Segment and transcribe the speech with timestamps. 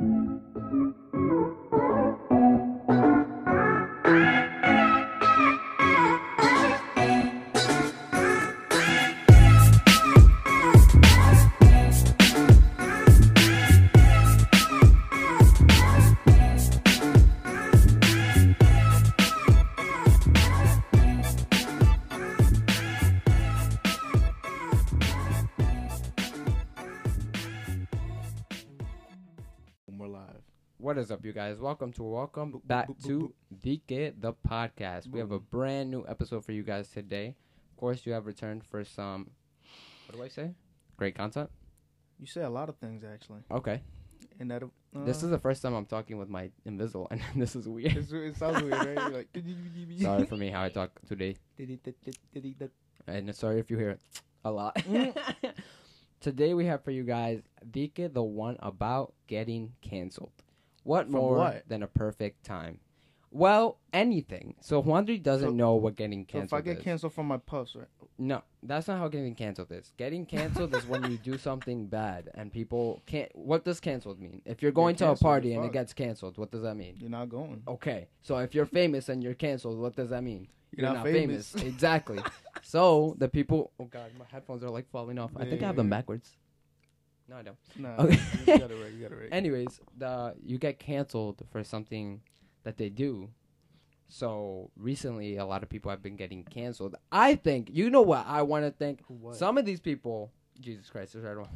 [0.00, 1.37] Is up,
[31.28, 31.58] you guys?
[31.58, 35.08] Welcome to welcome Boop, boop, back boop, boop, to Dike the podcast.
[35.08, 37.34] We have a brand new episode for you guys today.
[37.70, 39.28] Of course, you have returned for some.
[40.06, 40.54] What do I say?
[40.96, 41.50] Great content.
[42.18, 43.82] You say a lot of things actually, Okay,
[44.40, 44.68] and that uh,
[45.04, 47.94] this is the first time I'm talking with my invisible, and this is weird.
[47.94, 48.96] it's, it sounds weird, right?
[48.96, 51.36] You're like, sorry for me how I talk today,
[53.06, 54.00] and sorry if you hear it
[54.46, 54.82] a lot.
[56.20, 60.32] Today we have for you guys Dike the one about getting canceled.
[60.88, 61.68] What From more what?
[61.68, 62.80] than a perfect time?
[63.30, 64.54] Well, anything.
[64.62, 66.82] So Juandri doesn't So- know what getting So canceled if I get is.
[66.84, 67.86] canceled from my puffs, right?
[68.16, 69.92] No, that's not how getting canceled is.
[69.98, 73.30] Getting canceled is when you do something bad and people can't.
[73.36, 74.40] What does canceled mean?
[74.46, 75.74] If you're going to a canceled, party you're and it fucked.
[75.74, 76.96] gets canceled, what does that mean?
[76.98, 77.62] You're not going.
[77.68, 80.48] Okay, so if you're famous and you're canceled, what does that mean?
[80.74, 81.54] You're not famous.
[81.56, 82.18] exactly.
[82.62, 83.72] so the people.
[83.78, 85.32] Oh God, my headphones are like falling off.
[85.36, 86.34] I think I have them backwards.
[87.28, 87.56] No, I don't.
[87.76, 88.18] Nah, Okay.
[88.46, 88.92] you got it right.
[88.92, 89.28] You got it right.
[89.32, 92.22] Anyways, the you get canceled for something
[92.64, 93.28] that they do.
[94.08, 96.96] So recently, a lot of people have been getting canceled.
[97.12, 99.00] I think you know what I want to think.
[99.08, 99.36] What?
[99.36, 101.46] Some of these people, Jesus Christ, there's right.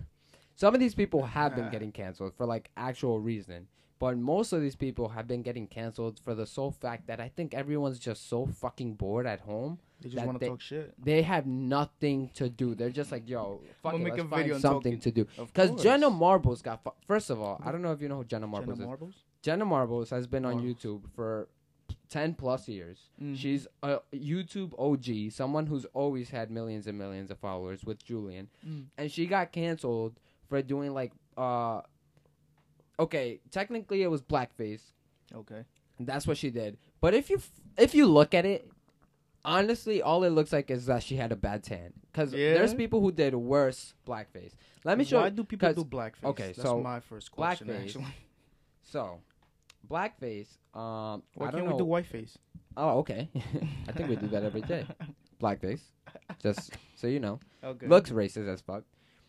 [0.55, 4.61] Some of these people have been getting canceled for like actual reason, but most of
[4.61, 8.29] these people have been getting canceled for the sole fact that I think everyone's just
[8.29, 9.79] so fucking bored at home.
[10.03, 10.95] They just want to talk shit.
[11.03, 12.75] They have nothing to do.
[12.75, 15.27] They're just like, yo, fuck I'ma it, make let's a find something to do.
[15.37, 15.83] Because.
[15.83, 16.83] Jenna Marbles got.
[16.85, 18.87] Fu- First of all, I don't know if you know who Jenna Marbles Jenna is.
[18.87, 19.15] Marbles.
[19.43, 20.75] Jenna Marbles has been on Marbles.
[20.77, 21.49] YouTube for
[22.11, 23.11] 10 plus years.
[23.23, 23.37] Mhm.
[23.37, 28.49] She's a YouTube OG, someone who's always had millions and millions of followers with Julien.
[28.67, 28.85] Mm.
[28.99, 30.19] And she got canceled
[30.49, 31.81] for doing like uh
[33.01, 34.83] Okay, technically it was blackface.
[35.35, 35.65] Okay.
[35.99, 36.77] That's what she did.
[37.01, 38.71] But if you f- if you look at it,
[39.45, 42.55] honestly all it looks like is that she had a bad tan cuz Yeah?
[42.55, 44.53] there's people who did worse blackface.
[44.85, 46.25] Let me show Why do people do blackface?
[46.25, 47.69] okay, That's so my first question.
[47.69, 48.07] blackface, Actually,
[48.83, 49.21] So,
[49.89, 52.37] blackface um why can't know we do whiteface?
[52.77, 53.29] Oh, okay.
[53.89, 54.87] I think we do that every day.
[55.43, 55.83] Blackface.
[56.43, 57.39] Just so you know.
[57.63, 57.87] Okay.
[57.87, 58.85] Looks racist as fuck.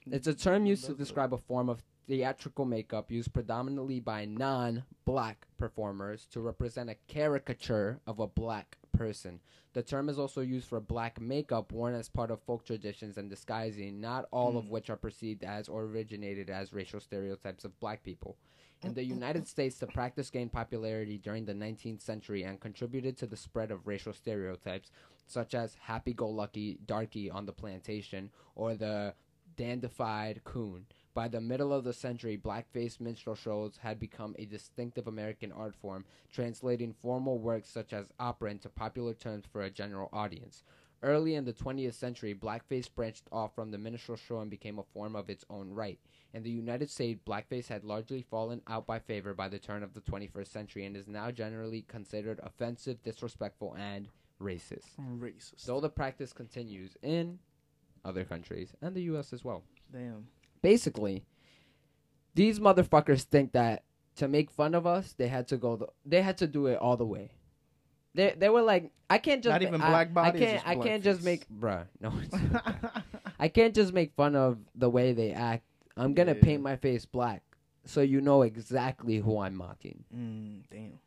[0.10, 4.84] It's a term used to describe a form of theatrical makeup used predominantly by non
[5.06, 9.40] black performers to represent a caricature of a black person.
[9.74, 13.30] The term is also used for black makeup worn as part of folk traditions and
[13.30, 14.70] disguising, not all of Mm.
[14.70, 18.38] which are perceived as or originated as racial stereotypes of black people.
[18.84, 23.26] In the United States, the practice gained popularity during the 19th century and contributed to
[23.26, 24.92] the spread of racial stereotypes,
[25.26, 29.16] such as happy go lucky darky on the plantation or the
[29.56, 30.86] dandified coon.
[31.14, 35.76] By the middle of the century, blackface minstrel shows had become a distinctive American art
[35.76, 40.64] form, translating formal works such as opera into popular terms for a general audience.
[41.04, 44.84] Early in the 20th century, blackface branched off from the minstrel show and became a
[44.84, 46.00] form of its own right.
[46.34, 49.94] In the United States, blackface had largely fallen out by favor by the turn of
[49.94, 54.08] the 21st century and is now generally considered offensive, disrespectful, and
[54.42, 54.88] racist.
[55.20, 55.66] Racist.
[55.66, 57.38] Though the practice continues in
[58.06, 59.64] other countries and the US as well.
[59.92, 60.28] Damn.
[60.64, 61.24] Basically,
[62.34, 63.84] these motherfuckers think that
[64.16, 66.80] to make fun of us, they had to go the, they had to do it
[66.80, 67.30] all the way.
[68.16, 70.68] They they were like, I can't just Not even I- black body, I can't just
[70.68, 71.86] I can't just make bruh.
[72.00, 72.12] No,
[73.40, 75.64] I can't just make fun of the way they act.
[75.98, 76.42] I'm gonna Yeah.
[76.42, 77.44] paint my face black
[77.86, 80.04] so you know exactly who I'm mocking.
[80.16, 81.00] mm, damn.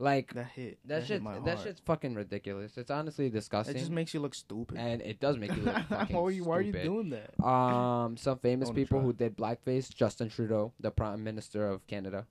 [0.00, 0.78] Like That hit.
[0.86, 2.78] that, hit shit that shit's fucking ridiculous.
[2.78, 3.76] It's honestly disgusting.
[3.76, 4.78] It just makes you look stupid.
[4.78, 7.38] and it does make you look fucking why, are you, why are you doing that?
[7.44, 9.94] Um, some famous people who did blackface.
[9.94, 12.26] Justin Trudeau, the Prime Minister of Canada,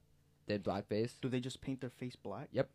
[0.47, 2.47] did blackface, Do they just paint their face black?
[2.51, 2.69] Yep.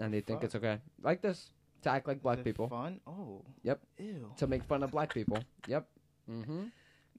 [0.00, 1.50] And they think it's okay, like this,
[1.82, 3.00] to act like black people, Fun.
[3.06, 3.42] Oh.
[3.62, 3.80] Yep.
[3.98, 4.32] Ew.
[4.36, 5.38] to make fun of black people.
[5.68, 5.86] Yep.
[6.28, 6.64] Mm-hmm.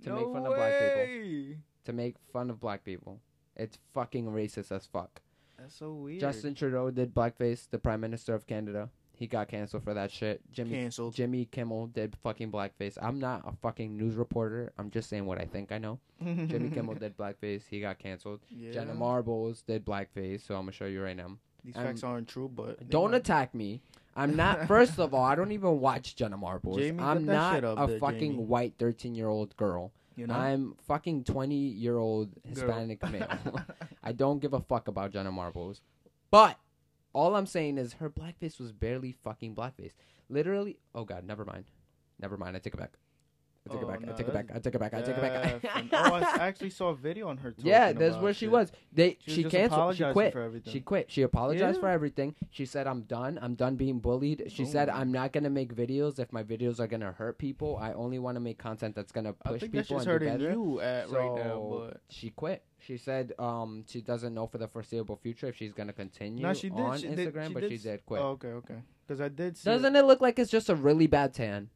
[0.04, 0.98] to no make fun of black people.
[0.98, 1.58] way.
[1.86, 3.20] To make fun of black people.
[3.56, 5.22] It's fucking racist as fuck.
[5.62, 6.20] That's so weird.
[6.20, 7.70] Justin Trudeau did blackface.
[7.70, 8.90] The Prime Minister of Canada.
[9.16, 10.42] He got canceled for that shit.
[10.52, 11.14] Jimmy canceled.
[11.14, 12.98] Jimmy Kimmel did fucking blackface.
[13.00, 14.74] I'm not a fucking news reporter.
[14.80, 16.00] I'm just saying what I think I know.
[16.24, 17.62] Jimmy Kimmel did blackface.
[17.70, 18.40] He got canceled.
[18.50, 18.72] Yeah.
[18.72, 21.38] Jenna Marbles did blackface, so I'm gonna show you right now.
[21.64, 23.82] These Um, facts aren't true, but Don't might- attack me.
[24.16, 24.68] I'm not.
[24.68, 26.78] First of all, I don't even watch Jenna Marbles.
[26.78, 28.44] Jamie, I'm not a there, fucking Jamie.
[28.44, 29.92] white 13 year old girl.
[30.22, 30.36] You know.
[30.36, 33.28] I'm fucking 20 year old Hispanic male.
[34.04, 35.82] I don't give a fuck about Jenna Marbles.
[36.30, 36.60] But
[37.12, 39.94] all I'm saying is her blackface was barely fucking blackface.
[40.30, 40.78] Literally.
[40.94, 41.66] Oh god, never mind.
[42.20, 42.56] Never mind.
[42.56, 43.00] I take it back.
[43.70, 44.00] I take Oh, it back.
[44.02, 44.50] I no, take it back.
[44.56, 44.94] I take it back.
[44.94, 45.88] I take it back.
[45.94, 47.54] Oh, I actually saw a video on her.
[47.60, 48.52] yeah, that's where she shit.
[48.52, 48.72] was.
[48.92, 49.96] They She, she canceled.
[49.96, 50.34] She quit.
[50.34, 50.74] for everything.
[50.74, 51.12] She quit.
[51.12, 51.82] She apologized Yeah.
[51.82, 52.34] for everything.
[52.50, 53.38] She said, "I'm done.
[53.42, 54.94] I'm done being bullied." She said, Oh.
[54.94, 57.78] "I'm not gonna make videos if my videos are gonna hurt people.
[57.78, 60.20] I only want to make content that's gonna I push think that's people just and
[60.20, 62.64] do better." you at right now, So, but she quit.
[62.80, 66.54] She said um she doesn't know for the foreseeable future if she's gonna continue no,
[66.56, 66.80] she did.
[66.80, 68.22] on she Instagram, did, she but did she did quit.
[68.22, 68.78] Oh, okay, okay.
[69.06, 69.56] Because I did.
[69.58, 71.70] See Doesn't it look like it's just a really bad tan?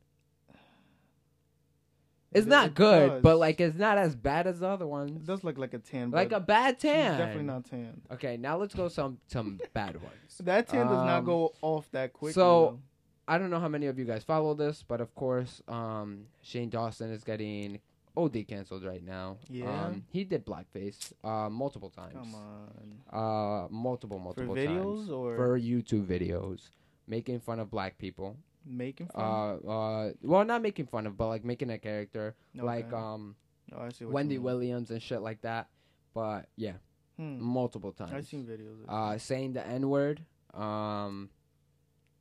[2.35, 5.11] It's It- not it good, but like it's not as bad as the other ones.
[5.15, 6.11] It does look like a tan.
[6.11, 7.17] like a bad tan.
[7.17, 8.01] definitely not tan.
[8.11, 10.37] Okay, now let's go some some bad ones.
[10.43, 12.33] That tan does not Um, go off that quick.
[12.33, 12.79] so, though.
[13.27, 16.69] I don't know how many of you guys follow this, but of course, um, Shane
[16.69, 17.79] Dawson is getting
[18.17, 19.37] OD canceled right now.
[19.49, 19.85] Yeah?
[19.85, 22.13] Um, he did blackface uh, multiple times.
[22.13, 22.99] come on.
[23.11, 25.09] Uh, multiple, For multiple videos times.
[25.09, 26.69] or For YouTube videos.
[27.07, 28.37] Making fun of black people.
[28.65, 29.23] Making fun.
[29.23, 32.35] Uh, uh, well, not making fun of, but like making a character.
[32.55, 33.35] Like, um,
[33.75, 34.37] oh, Wendy.
[34.37, 35.67] Williams and shit like that.
[36.13, 36.73] But yeah,
[37.17, 37.39] Hmm.
[37.41, 38.11] multiple times.
[38.13, 38.83] I've seen videos.
[38.83, 40.21] Of uh, saying the N word
[40.53, 41.29] um,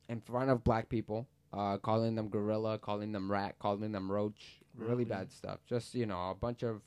[0.09, 4.61] in front of black people, uh, calling them gorilla, calling them rat, calling them roach.
[4.77, 5.05] Really Really?
[5.05, 5.59] bad stuff.
[5.67, 6.81] Just, you know, a bunch of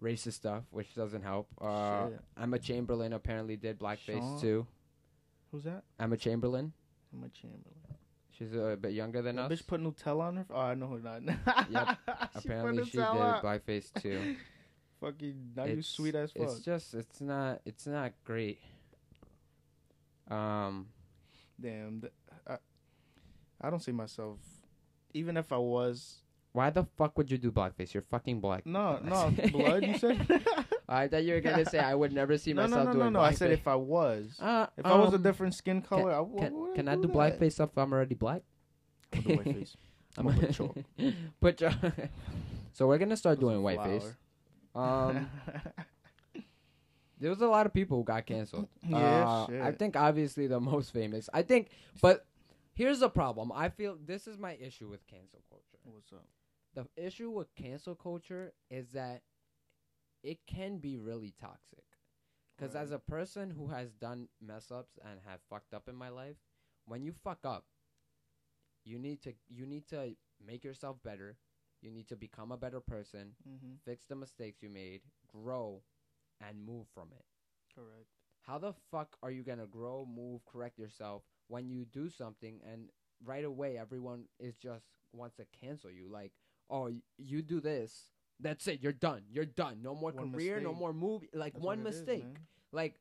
[0.00, 1.48] racist stuff, which doesn't help.
[1.60, 2.20] Uh, Shit.
[2.40, 4.40] Emma Chamberlain apparently did blackface Sean?
[4.40, 4.66] too.
[5.50, 5.82] Who's that?
[5.98, 6.72] Emma Chamberlain.
[7.12, 7.74] Emma Chamberlain.
[8.40, 9.60] She's a bit younger than That us.
[9.60, 10.46] bitch put Nutella on her.
[10.50, 11.22] Oh, I know her not.
[11.70, 11.98] Yep.
[12.08, 13.42] She put Apparently, she did Nutella.
[13.42, 14.36] blackface too.
[15.02, 16.42] Fucking, now you It's- sweet as fuck.
[16.44, 18.58] It's just, it's not, it's not great.
[20.30, 20.86] Um,
[21.60, 22.00] Damn.
[22.00, 22.12] th-
[22.48, 22.56] I,
[23.60, 24.38] I don't see myself.
[25.12, 26.22] Even if I was,
[26.52, 27.92] why the fuck would you do blackface?
[27.92, 28.64] You're fucking black.
[28.64, 29.84] no, no, blood.
[29.84, 30.26] You said.
[30.90, 33.12] I thought you were gonna say I would never see no, no, myself no, doing
[33.12, 33.24] no, no.
[33.24, 36.16] I said if I was, Uh, if I was a um, different skin color, I
[36.18, 37.12] w- can, can I do that.
[37.12, 38.42] blackface if I'm already black?
[39.14, 39.76] I'll do whiteface.
[40.18, 40.76] I'm I'll put chalk.
[41.40, 41.74] put chalk.
[42.72, 44.16] so we're gonna start doing whiteface.
[44.74, 45.28] Um,
[47.20, 48.68] there was a lot of people who got canceled.
[48.82, 48.98] Yeah,
[49.28, 49.46] Uh.
[49.62, 51.28] I think obviously the most famous.
[51.32, 51.68] I think,
[52.00, 52.26] but
[52.74, 53.52] here's the problem.
[53.54, 55.78] I feel this is my issue with cancel culture.
[55.84, 56.24] What's up?
[56.74, 59.22] The issue with cancel culture is that
[60.22, 61.84] it can be really toxic.
[62.56, 62.76] Because Right.
[62.76, 66.36] as a person who has done mess ups and have fucked up in my life,
[66.86, 67.64] when you fuck up,
[68.84, 70.14] you need to you need to
[70.44, 71.36] make yourself better.
[71.82, 73.74] You need to become a better person, Mm-hmm.
[73.84, 75.82] fix the mistakes you made, grow,
[76.40, 77.24] and move from it.
[77.74, 78.08] Correct.
[78.42, 82.90] How the fuck are you gonna grow, move, correct yourself when you do something and
[83.24, 86.08] right away everyone is just wants to cancel you?
[86.08, 86.32] Like,
[86.70, 89.78] oh, y- you do this, that's it, you're done, you're done.
[89.82, 91.28] No more One career, no more movie.
[91.34, 92.38] Like That's one is, mistake, man.
[92.72, 92.94] like,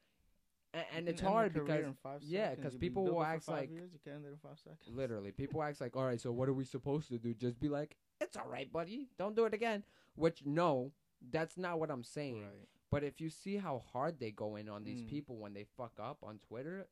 [0.73, 2.63] and, and it's hard because in five yeah, seconds.
[2.63, 4.81] 'cause people will act like- years, you can end it in five seconds.
[4.93, 7.33] literally people acts like, all right, so what are we supposed to do?
[7.33, 9.83] Just be like, it's all right, buddy, don't do it again.
[10.15, 10.91] Which no,
[11.31, 12.41] that's not what I'm saying.
[12.43, 12.67] Right.
[12.91, 15.09] But if you see how hard they go in on these Mm.
[15.09, 16.87] people when they fuck up on Twitter,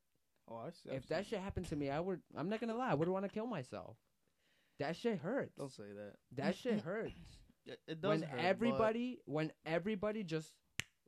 [0.50, 0.90] Oh, I see.
[0.96, 2.22] if that shit happened to me, I would.
[2.36, 2.92] I'm not gonna lie.
[2.92, 3.98] I would want to kill myself.
[4.80, 5.56] That shit hurts.
[5.58, 6.14] don't say that.
[6.36, 7.14] That shit hurts.
[7.68, 10.54] It, it does when hurt, everybody, when everybody just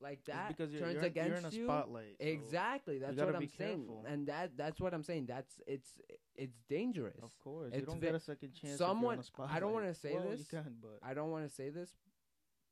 [0.02, 1.66] like that because you're, turns you're, against you're in a you.
[1.66, 2.16] spotlight.
[2.22, 3.00] so Exactly.
[3.00, 3.80] That's what I'm saying.
[3.80, 4.06] careful.
[4.08, 5.26] And that that's what I'm saying.
[5.28, 5.90] That's it's
[6.36, 7.20] it's dangerous.
[7.22, 8.78] Of course, It's you don't ve- get a second chance.
[8.78, 10.48] someone- if you're on a I don't wanna say well, this.
[10.48, 11.92] Can, but I don't want to say this,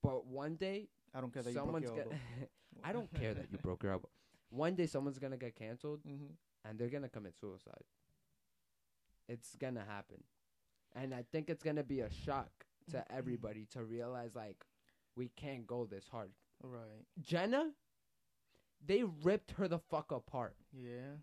[0.01, 2.19] but one day I don't care that someone's you broke your
[2.83, 4.09] I don't care that you broke your elbow.
[4.49, 6.27] One day someone's gonna get canceled hmm
[6.65, 7.83] and they're gonna commit suicide.
[9.29, 10.23] It's gonna happen,
[10.95, 13.17] and I think it's gonna be a shock to mm-hmm.
[13.17, 14.65] everybody to realize like
[15.15, 16.31] we can't go this hard.
[16.63, 17.05] Right.
[17.21, 17.71] Jenna,
[18.85, 20.55] they ripped her the fuck apart.
[20.73, 21.17] Yeah.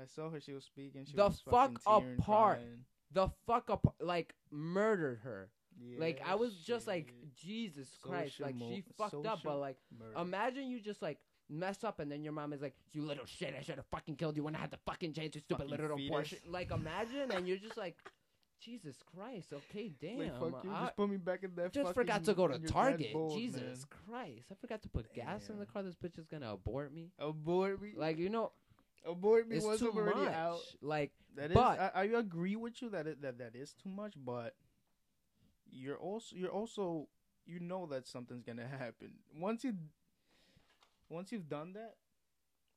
[0.00, 0.40] I saw her.
[0.40, 1.04] She was speaking.
[1.04, 2.16] She The was fuck apart.
[2.24, 2.84] crying.
[3.12, 5.50] The fuck up, like murdered her.
[5.98, 7.36] like I was just like, shit.
[7.36, 9.40] Jesus Christ, Social like she fucked up.
[9.44, 10.18] But like, Murder.
[10.18, 11.18] imagine you just like
[11.50, 14.16] mess up and then your mom is like, "You little shit, I should have fucking
[14.16, 16.10] killed you when I had the fucking chance, you stupid Fucking little fetus.
[16.10, 17.98] portion." Like imagine, and you're just like,
[18.64, 20.18] Jesus Christ, okay, damn.
[20.18, 20.70] like, fuck you.
[20.72, 21.72] I just put me back in that.
[21.72, 23.12] just forgot to go to Target.
[23.12, 23.76] balls, Jesus man.
[24.08, 25.82] Christ, I forgot to put gas in the car.
[25.82, 27.10] This bitch is gonna abort me.
[27.18, 27.92] Abort me.
[27.96, 28.52] Like you know,
[29.04, 30.34] abort me it's once too I'm already much.
[30.34, 30.60] out.
[30.80, 31.54] Like That is.
[31.54, 34.54] But- I, I agree with you that it, that that is too much, but
[35.70, 37.08] you're also you're also
[37.46, 39.74] you know that something's gonna happen once you
[41.08, 41.94] once you've done that.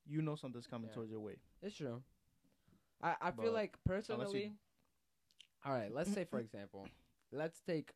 [0.08, 0.94] You know something's coming Yeah.
[0.94, 1.36] towards your way.
[1.62, 2.02] It's true.
[3.02, 4.52] I, I feel like personally.
[5.66, 6.86] All right, let's say for example,
[7.32, 7.90] let's take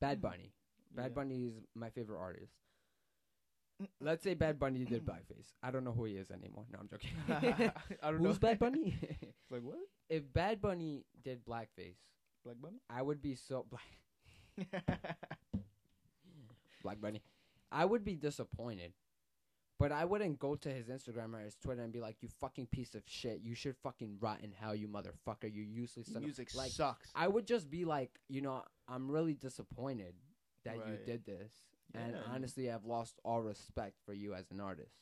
[0.00, 0.22] Bad mm.
[0.22, 0.52] Bunny.
[0.94, 1.08] Bad Yeah.
[1.14, 2.52] Bunny is my favorite artist.
[4.00, 5.54] Let's say Bad Bunny did blackface.
[5.62, 6.64] I don't know who he is anymore.
[6.72, 7.10] No, I'm joking.
[8.02, 8.28] I don't know.
[8.28, 8.98] Who's Bad Bunny?
[9.50, 9.78] like what?
[10.08, 11.96] if Bad Bunny did blackface,
[12.44, 12.80] Black Bunny?
[12.90, 15.16] I would be so black.
[16.82, 17.22] Black Bunny.
[17.70, 18.92] I would be disappointed.
[19.82, 22.66] But I wouldn't go to his Instagram or his Twitter and be like, "You fucking
[22.66, 23.40] piece of shit!
[23.42, 25.52] You should fucking rot in hell, you motherfucker!
[25.52, 27.10] You useless son of-" Music like." sucks.
[27.16, 30.14] I would just be like, you know, I'm really disappointed
[30.64, 31.52] that you did this,
[31.94, 34.94] and honestly, I've lost all respect for you as an artist.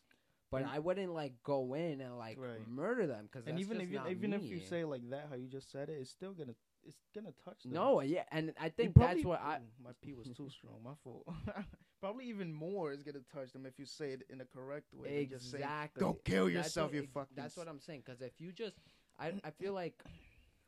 [0.50, 2.66] But And- I wouldn't like go in and like Right.
[2.66, 5.26] murder them because and even just if you, not even if you say like that,
[5.28, 7.72] how you just said it, it's still gonna it's gonna touch them.
[7.72, 9.60] no, yeah, and I think probably- that's what I.
[9.78, 10.82] My pee was too strong.
[10.82, 11.28] My fault.
[12.00, 15.26] probably even more is gonna touch them if you say it in a correct way.
[15.26, 16.00] than Just say, Exactly.
[16.00, 17.36] Don't kill yourself, you fucking.
[17.36, 18.02] That's what I'm saying.
[18.04, 18.76] Because if you just,
[19.18, 20.02] I, I feel like,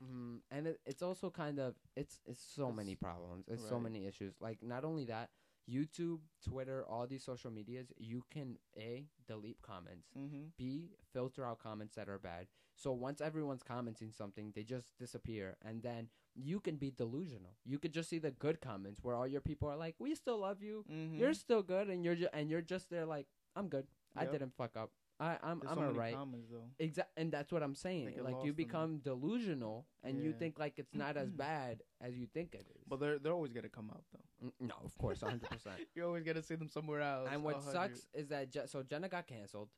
[0.03, 3.47] mm, and it, it's also kind of it's it's so It's- many problems.
[3.49, 4.35] It's so many issues.
[4.41, 5.31] Like not only that,
[5.71, 10.09] YouTube, Twitter, all these social medias, you can a delete comments.
[10.19, 10.43] Mm-hmm.
[10.59, 12.47] B filter out comments that are bad.
[12.75, 17.57] So once everyone's commenting something, they just disappear, and then you can be delusional.
[17.65, 20.39] You could just see the good comments where all your people are like, "We still
[20.39, 20.85] love you.
[20.91, 21.17] Mm-hmm.
[21.19, 23.87] You're still good," and you're ju- and you're just there like, "I'm good.
[24.17, 24.91] I didn't fuck up.
[25.21, 26.69] I I'm There's I'm so alright." comments though.
[26.79, 28.19] Exact, and that's what I'm saying.
[28.23, 32.55] Like you become delusional, and you think like it's not as bad as you think
[32.55, 32.83] it is.
[32.89, 34.47] But they're they're always gonna come out though.
[34.49, 35.49] Mm, no, of course, 100.
[35.51, 37.29] percent You're always gonna see them somewhere else.
[37.31, 37.73] And what 100.
[37.73, 39.69] sucks is that Je- so Jenna got canceled.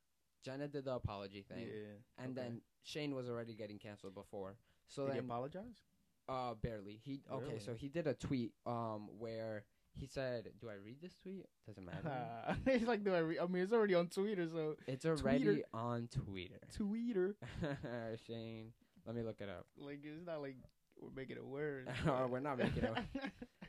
[0.44, 2.22] Jenna did the apology thing, Yeah.
[2.24, 2.48] and okay.
[2.48, 4.56] then Shane was already getting canceled before.
[4.86, 5.80] So Did he apologize?
[6.28, 7.00] Uh, barely.
[7.04, 7.44] He okay.
[7.46, 7.60] Really?
[7.60, 9.64] So he did a tweet um where
[9.96, 11.46] he said, "Do I read this tweet?
[11.66, 12.56] Doesn't matter.
[12.78, 13.18] He's like, do I?
[13.18, 15.62] read?" I mean, it's already on Twitter, so it's already Tweeter.
[15.72, 17.36] on Twitter." Twitter.
[18.26, 18.72] Shane,
[19.06, 19.66] let me look it up.
[19.76, 20.56] Like it's not like
[21.00, 21.86] we're making it worse.
[22.04, 22.98] We're not making it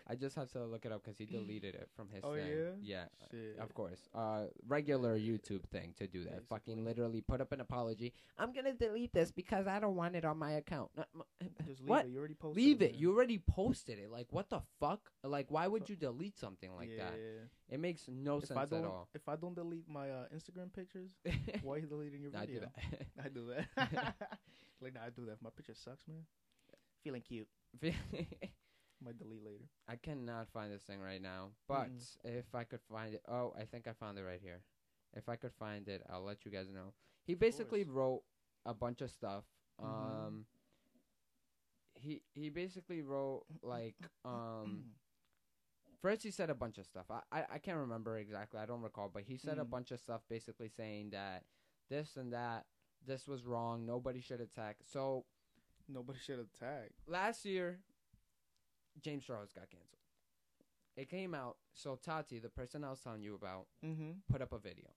[0.07, 2.47] I just have to look it up because he deleted it from his Oh, thing.
[2.47, 2.69] yeah?
[2.81, 3.57] Yeah, Shit.
[3.59, 3.99] of course.
[4.13, 6.29] Uh, regular YouTube thing to do that.
[6.29, 6.47] Basically.
[6.49, 8.13] Fucking literally put up an apology.
[8.37, 10.91] I'm gonna delete this because I don't want it on my account.
[11.67, 12.05] Just leave what?
[12.05, 12.11] it.
[12.11, 12.63] You already posted.
[12.63, 12.91] Leave it.
[12.91, 13.01] man.
[13.01, 14.11] You already posted it.
[14.11, 15.11] Like what the fuck?
[15.23, 17.05] Like why would you delete something like yeah.
[17.05, 17.19] that?
[17.73, 19.09] It makes no If sense at all.
[19.15, 21.09] if I don't delete my uh, Instagram pictures,
[21.63, 22.61] why are you deleting your video?
[23.23, 23.65] I do that.
[23.75, 24.15] I do that.
[24.81, 25.33] like, nah, I do that.
[25.33, 26.25] If my picture sucks, man.
[27.03, 27.47] Feeling cute.
[29.05, 29.65] Might delete later.
[29.87, 32.15] I cannot find this thing right now, but Mm.
[32.23, 34.63] if I could find it, oh, I think I found it right here.
[35.13, 36.93] If I could find it, I'll let you guys know.
[37.23, 37.95] He basically course.
[37.95, 38.23] wrote
[38.65, 39.45] a bunch of stuff.
[39.79, 39.85] Mhm.
[39.85, 40.45] Um,
[41.95, 43.95] he he basically wrote like
[44.25, 44.85] um.
[46.01, 47.05] First, he said a bunch of stuff.
[47.09, 48.59] I, I, I can't remember exactly.
[48.59, 49.69] I don't recall, but he said a Mm.
[49.71, 51.45] bunch of stuff, basically saying that
[51.89, 52.67] this and that,
[53.03, 53.85] this was wrong.
[53.87, 54.77] Nobody should attack.
[54.83, 55.25] So
[55.87, 56.91] Nobody should attack.
[57.07, 57.79] last year,
[59.01, 60.01] James Charles got canceled.
[60.95, 61.57] It came out.
[61.73, 64.11] So Tati, the person I was telling you about, Mm-hmm.
[64.31, 64.91] put up a video.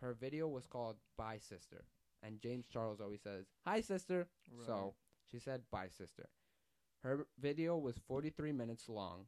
[0.00, 1.84] Her video was called "Bye Sister,"
[2.22, 4.28] and James Charles always says "Hi Sister."
[4.66, 4.94] So
[5.30, 6.28] she said "Bye Sister."
[7.02, 9.26] Her video was 43 minutes long,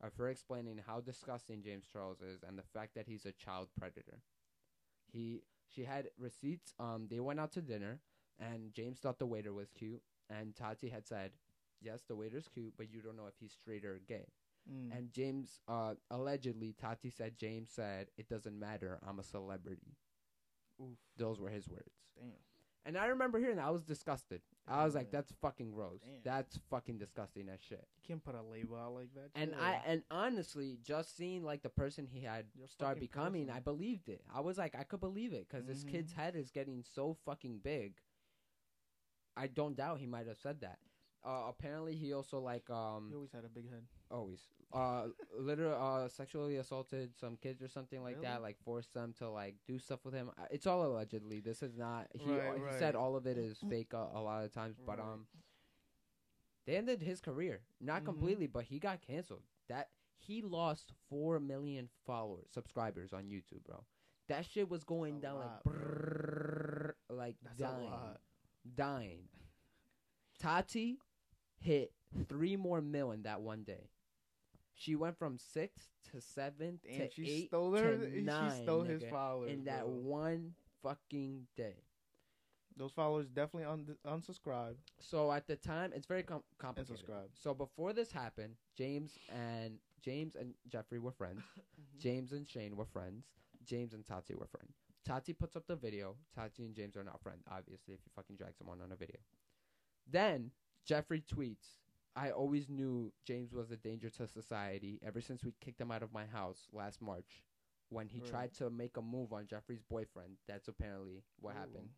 [0.00, 3.68] of her explaining how disgusting James Charles is and the fact that he's a child
[3.78, 4.20] predator.
[5.12, 6.72] He she had receipts.
[6.78, 8.00] Um, they went out to dinner,
[8.38, 11.32] and James thought the waiter was cute, and Tati had said,
[11.80, 14.26] "Yes, the waiter's cute, but you don't know if he's straight or gay."
[14.70, 14.96] Mm.
[14.96, 18.98] And James, uh, allegedly, Tati said James said, "It doesn't matter.
[19.06, 19.96] I'm a celebrity."
[20.80, 20.98] Oof.
[21.16, 21.92] Those were his words.
[22.16, 22.32] Damn.
[22.86, 23.66] And I remember hearing that.
[23.66, 24.40] I was disgusted.
[24.66, 26.00] I was like, "That's fucking gross.
[26.00, 26.22] Damn.
[26.22, 29.30] That's fucking disgusting as shit." You can't put a label out like that.
[29.34, 29.54] And.
[29.54, 33.56] I and honestly, just seeing like the person he had You're start becoming, person.
[33.56, 34.22] I believed it.
[34.32, 36.16] I was like, I could believe it because this kid's Mhm.
[36.16, 38.00] head is getting so fucking big.
[39.36, 40.78] I don't doubt he might have said that.
[41.24, 43.84] Uh, apparently, he also like um He always had a big head.
[44.10, 44.40] always
[44.72, 49.28] uh literally uh sexually assaulted some kids or something like that like forced them to
[49.28, 52.62] like do stuff with him Uh, it's all allegedly this is not he Right, he
[52.62, 52.78] right.
[52.78, 55.12] said all of it is fake uh, a lot of times but Right.
[55.12, 55.26] um
[56.66, 58.04] they ended his career not Mhm.
[58.06, 63.84] completely but he got canceled that he lost 4 million followers subscribers on YouTube bro
[64.28, 65.74] that shit was going a down lot, like bro.
[65.74, 68.16] brrrr, like That's dying a
[68.76, 69.28] dying.
[70.38, 70.98] Tati
[71.60, 71.92] hit
[72.28, 73.88] three more mil in that one day.
[74.74, 77.98] She went from six to seven Damn, to she eight stole her.
[77.98, 79.90] to nine she stole his followers in that bro.
[79.92, 81.74] one fucking day.
[82.76, 84.76] Those followers definitely un- unsubscribe.
[84.98, 86.96] So at the time, it's very com- complicated.
[86.96, 87.28] subscribe.
[87.34, 91.42] So before this happened, James and James and Jeffree were friends.
[91.80, 91.98] Mm-hmm.
[92.00, 93.24] James and Shane were friends.
[93.66, 94.74] James and Tati were friends.
[95.04, 96.14] Tati puts up the video.
[96.34, 99.16] Tati and James are not friends, obviously, if you fucking drag someone on a video.
[100.10, 100.50] Then
[100.90, 101.76] Jeffree tweets,
[102.16, 106.02] I always knew James was a danger to society ever since we kicked him out
[106.02, 107.44] of my house last March
[107.90, 108.28] when he Right.
[108.30, 110.38] tried to make a move on Jeffree's boyfriend.
[110.48, 111.58] That's apparently what Ooh.
[111.58, 111.94] happened.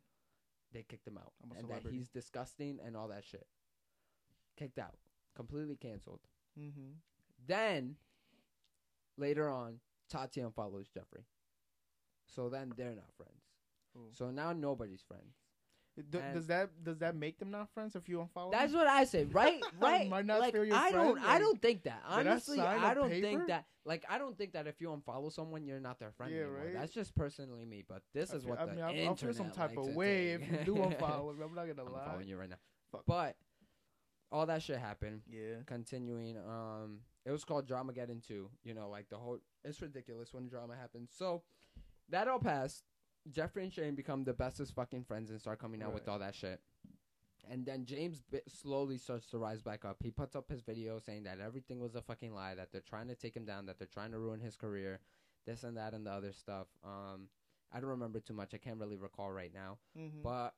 [0.73, 1.33] They kicked him out.
[1.57, 3.47] And that he's disgusting and all that shit.
[4.57, 4.99] Kicked out.
[5.35, 6.21] Completely canceled.
[6.59, 6.93] Mm-hmm.
[7.47, 7.97] Then
[9.17, 11.25] later on, Tati unfollows Jeffree.
[12.27, 13.43] So then they're not friends.
[13.97, 14.11] Ooh.
[14.13, 15.42] So now nobody's friends.
[16.11, 18.51] D- does that does that make them not friends if you unfollow?
[18.51, 18.81] That's them?
[18.81, 19.61] what I say, right?
[19.79, 20.09] Right?
[20.09, 21.13] Might not like, your I don't.
[21.15, 22.03] friend, I don't think that.
[22.09, 22.27] honestly.
[22.27, 23.27] I Honestly, sign I a don't paper?
[23.27, 23.65] think that.
[23.85, 26.61] Like, I don't think that if you unfollow someone, you're not their friend Yeah, anymore.
[26.65, 26.75] right?
[26.75, 27.85] That's just personally me.
[27.87, 29.77] But this I is feel- what I the mean, I'll, internet I'll feel some type
[29.77, 31.45] of to way if you do unfollow me.
[31.45, 31.89] I'm not gonna lie.
[31.89, 32.05] I'm lie.
[32.07, 32.57] following you right now.
[32.91, 33.03] Fuck.
[33.07, 33.37] But
[34.31, 35.21] all that shit happened.
[35.31, 35.57] Yeah.
[35.67, 38.49] Continuing, um, it was called Dramageddon 2.
[38.65, 39.41] You know, like the whole.
[39.65, 41.11] It's ridiculous when drama happens.
[41.17, 41.43] So
[42.09, 42.85] that all passed.
[43.31, 46.35] Jeffree and Shane become the bestest fucking friends and start coming out with all that
[46.35, 46.61] shit.
[47.51, 49.97] And then James slowly starts to rise back up.
[50.03, 53.09] He puts up his video saying that everything was a fucking lie, that they're trying
[53.09, 55.01] to take him down, that they're trying to ruin his career,
[55.47, 56.69] this and that and the other stuff.
[56.85, 57.29] Um,
[57.73, 58.55] I don't remember too much.
[58.55, 60.23] I can't really recall right now Mm-hmm.
[60.23, 60.55] but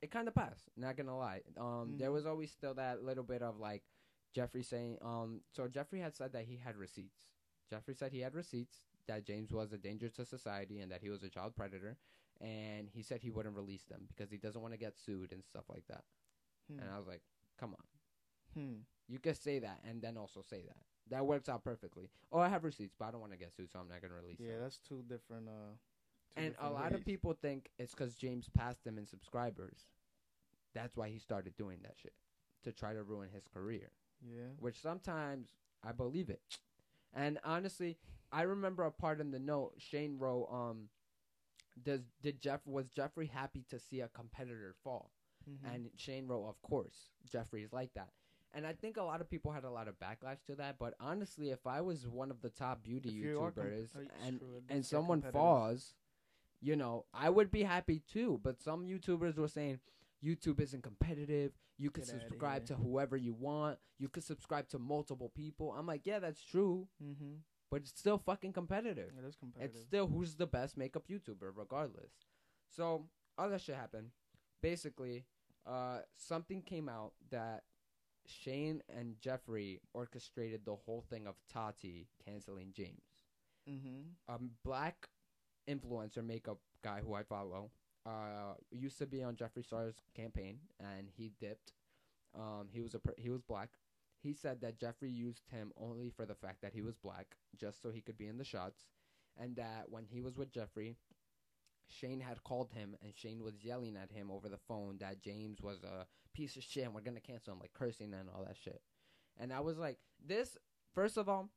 [0.00, 0.68] it kind of passed.
[0.76, 1.42] Not gonna lie.
[1.56, 2.14] Um, there Mhm.
[2.14, 3.82] was always still that little bit of like
[4.36, 4.98] Jeffree saying.
[5.02, 7.18] Um, so Jeffree had said that he had receipts.
[7.72, 11.10] Jeffree said he had receipts that James was a danger to society and that he
[11.10, 11.96] was a child predator,
[12.40, 15.44] and he said he wouldn't release them because he doesn't want to get sued and
[15.44, 16.04] stuff like that.
[16.70, 16.78] hmm.
[16.80, 17.22] And I was like,
[17.58, 17.84] come on,
[18.54, 18.76] Hmm.
[19.08, 20.76] you can say that and then also say that.
[21.10, 22.10] That works out perfectly.
[22.30, 24.14] Oh, I have receipts, but I don't want to get sued, so I'm not gonna
[24.14, 24.60] release Yeah, them.
[24.62, 25.48] that's two different.
[25.48, 25.72] Uh,
[26.34, 29.88] two And a different lot of people think it's because James passed them in subscribers.
[30.74, 32.12] That's why he started doing that shit
[32.64, 33.90] to try to ruin his career.
[34.22, 34.48] Yeah.
[34.58, 35.48] Which sometimes
[35.82, 36.42] I believe it.
[37.14, 37.96] And honestly,
[38.32, 40.48] I remember a part in the note Shane wrote.
[40.52, 40.88] Um,
[41.82, 45.12] does did Jeff was Jeffree happy to see a competitor fall?
[45.48, 45.74] Mhm.
[45.74, 48.12] And Shane wrote, of course, Jeffree is like that.
[48.52, 50.78] And I think a lot of people had a lot of backlash to that.
[50.78, 54.00] But honestly, if I was one of the top beauty If you com- YouTubers uh,
[54.24, 55.94] and true, it does and someone falls,
[56.60, 58.40] you know, I would be happy too.
[58.42, 59.80] But some YouTubers were saying
[60.22, 61.52] YouTube isn't competitive.
[61.76, 63.78] You can subscribe to whoever you want.
[63.98, 65.72] You could subscribe to multiple people.
[65.72, 67.34] I'm like, yeah, that's true, Mm-hmm.
[67.70, 69.10] But it's still fucking competitive.
[69.18, 69.76] It is competitive.
[69.76, 72.12] It's still who's the best makeup YouTuber, regardless.
[72.68, 73.04] So
[73.36, 74.10] all that shit happened.
[74.62, 75.24] Basically,
[75.66, 77.64] uh, something came out that
[78.26, 83.02] Shane and Jeffree orchestrated the whole thing of Tati canceling James
[83.68, 84.34] mm-hmm.
[84.34, 85.08] a black
[85.68, 87.70] influencer makeup guy who I follow
[88.06, 91.72] uh, used to be on Jeffree Star's campaign, and he dipped.
[92.34, 93.70] Um, he was a he was black.
[94.28, 97.80] He said that Jeffree used him only for the fact that he was black, just
[97.80, 98.84] so he could be in the shots,
[99.38, 100.96] and that when he was with Jeffree,
[101.88, 105.62] Shane had called him, and Shane was yelling at him over the phone that James
[105.62, 108.58] was a piece of shit, and we're gonna cancel him, like cursing and all that
[108.62, 108.82] shit.
[109.38, 110.58] And I was like, this.
[110.94, 111.48] First of all,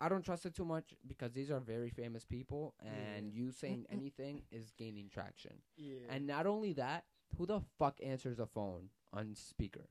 [0.00, 3.86] I don't trust it too much because these are very famous people, and you saying
[3.90, 5.54] anything is gaining traction.
[5.76, 5.96] Yeah.
[6.08, 9.88] And not only that, who the fuck answers a phone on speaker?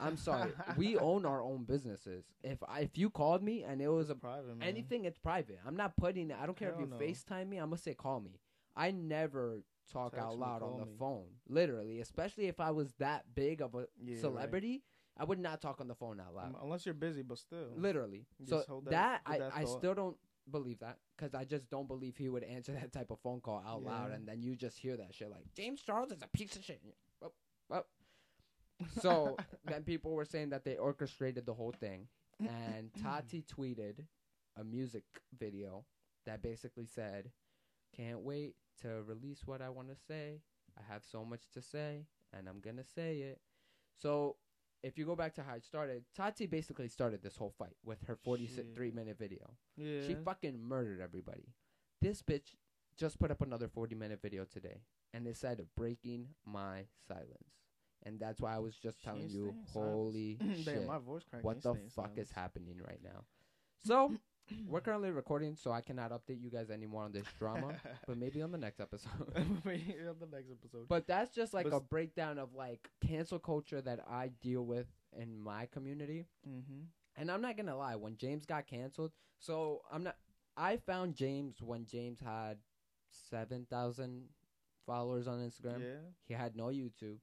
[0.00, 2.24] I'm sorry, we own our own businesses.
[2.42, 4.66] If I, if you called me and it was a private man.
[4.68, 5.58] anything, it's private.
[5.66, 6.32] I'm not putting.
[6.32, 6.96] I don't care Hell if you no.
[6.96, 7.58] FaceTime me.
[7.58, 8.40] I'm gonna say call me.
[8.76, 10.92] I never talk Text out me, loud on the me.
[10.98, 12.00] phone, literally.
[12.00, 14.20] Especially if I was that big of a Yeah, right.
[14.20, 14.82] celebrity,
[15.18, 16.46] I would not talk on the phone out loud.
[16.46, 17.72] Um, unless you're busy, but still.
[17.76, 18.26] Literally.
[18.40, 20.16] Just So hold that, that- I, that I still don't
[20.50, 23.62] believe that because I just don't believe he would answer that type of phone call
[23.66, 26.56] out loud and then you just hear that shit like James Charles is a piece
[26.56, 26.80] of shit.
[27.20, 27.32] Well,
[27.68, 27.86] well.
[29.00, 32.08] So then people were saying that they orchestrated the whole thing
[32.40, 34.04] and Tati tweeted
[34.58, 35.04] a music
[35.38, 35.84] video
[36.26, 37.30] that basically said,
[37.96, 40.40] "Can't wait to release what I want to say.
[40.78, 43.40] I have so much to say and I'm going to say it."
[43.96, 44.36] So
[44.82, 47.98] if you go back to how it started, Tati basically started this whole fight with
[48.06, 49.50] her 43 minute video.
[49.76, 50.00] yeah.
[50.06, 51.48] She fucking murdered everybody.
[52.00, 52.54] This bitch
[52.96, 54.80] just put up another 40 minute video today
[55.12, 57.60] and it said breaking my silence.
[58.04, 60.86] And that's why I was just telling ain't you, holy Damn, shit.
[60.86, 61.44] my voice cracked.
[61.44, 63.24] What the fuck is happening right now?
[63.84, 64.12] So,
[64.66, 67.74] we're currently recording, so I cannot update you guys anymore on this drama,
[68.06, 69.10] but maybe on the next episode.
[69.64, 70.88] Maybe on the next episode.
[70.88, 74.86] But that's just like But a breakdown of like cancel culture that I deal with
[75.16, 76.26] in my community.
[76.48, 76.84] mm-hmm.
[77.16, 80.16] And I'm not gonna lie, when James got canceled, so I'm not.
[80.56, 82.58] I found James when James had
[83.10, 84.28] seven thousand
[84.86, 85.80] followers on Instagram.
[85.80, 86.00] Yeah.
[86.26, 87.18] He had no YouTube.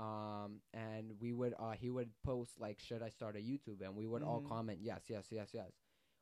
[0.00, 3.82] Um, and we would uh he would post like, should I start a YouTube?
[3.84, 4.48] And we would all Mhm.
[4.48, 5.72] comment yes, yes, yes, yes.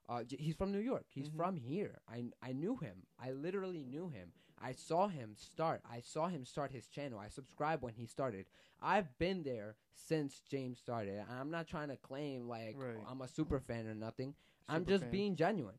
[0.08, 1.06] Uh, j- he's from New York.
[1.10, 1.36] He's Mhm.
[1.36, 2.00] from here.
[2.08, 3.06] I I knew him.
[3.18, 4.32] I literally knew him.
[4.60, 5.80] I saw him start.
[5.84, 7.20] I saw him start his channel.
[7.20, 8.46] I subscribed when he started.
[8.80, 11.24] I've been there since James started.
[11.28, 13.04] I'm not trying to claim like Right.
[13.06, 14.34] I'm a super fan or nothing.
[14.68, 15.12] I'm just fan.
[15.12, 15.78] being genuine.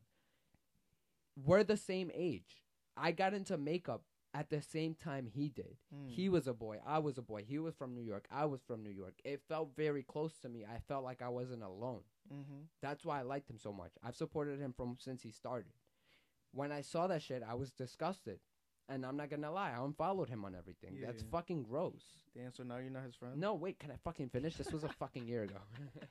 [1.36, 2.64] We're the same age.
[2.96, 4.04] I got into makeup
[4.34, 5.78] at the same time he did.
[5.94, 6.10] Mm.
[6.10, 6.80] He was a boy.
[6.86, 7.44] I was a boy.
[7.48, 8.28] He was from New York.
[8.32, 9.16] I was from New York.
[9.24, 10.66] It felt very close to me.
[10.66, 12.02] I felt like I wasn't alone.
[12.32, 12.62] Mm-hmm.
[12.82, 13.92] That's why I liked him so much.
[14.04, 15.72] I've supported him from since he started.
[16.52, 18.40] When I saw that shit, I was disgusted.
[18.88, 21.00] And I'm not gonna lie, I unfollowed him on everything.
[21.02, 21.30] That's Yeah.
[21.32, 22.04] fucking gross.
[22.36, 22.52] Damn.
[22.52, 23.38] So now you're not his friend.
[23.40, 24.56] No, wait, can I fucking finish?
[24.56, 25.60] This was a fucking year ago.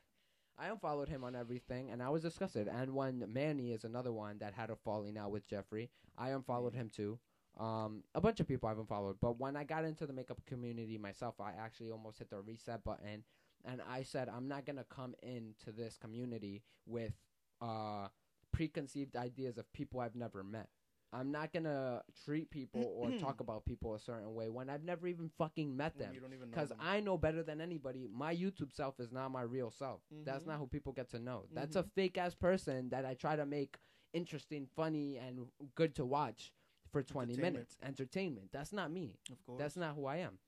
[0.58, 2.66] I unfollowed him on everything, and I was disgusted.
[2.68, 6.74] And when Manny is another one that had a falling out with Jeffree, I unfollowed
[6.74, 7.18] him too.
[7.58, 10.96] Um, a bunch of people I've unfollowed, but when I got into the makeup community
[10.96, 13.24] myself, I actually almost hit the reset button,
[13.64, 17.14] and I said I'm not gonna come into this community with
[17.60, 18.08] uh
[18.52, 20.68] preconceived ideas of people I've never met.
[21.12, 25.06] I'm not gonna treat people or talk about people a certain way when I've never
[25.08, 26.14] even fucking met them.
[26.14, 26.54] You don't even know.
[26.54, 26.78] Because them.
[26.80, 28.06] I know better than anybody.
[28.12, 30.02] My YouTube self is not my real self.
[30.24, 30.48] That's Mhm.
[30.48, 31.46] not who people get to know.
[31.54, 31.92] That's a Mhm.
[31.92, 33.78] fake ass person that I try to make
[34.12, 36.52] interesting, funny, and good to watch
[36.90, 37.54] for 20 Entertainment.
[37.54, 37.76] minutes.
[37.82, 38.48] Entertainment.
[38.52, 39.16] That's not me.
[39.30, 39.58] Of course.
[39.58, 40.38] That's not who I am.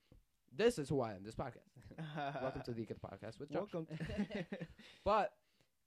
[0.54, 1.22] This is who I am.
[1.22, 1.70] This podcast.
[2.42, 3.68] Welcome to the Good Podcast with Josh.
[3.72, 3.86] Welcome.
[5.04, 5.32] But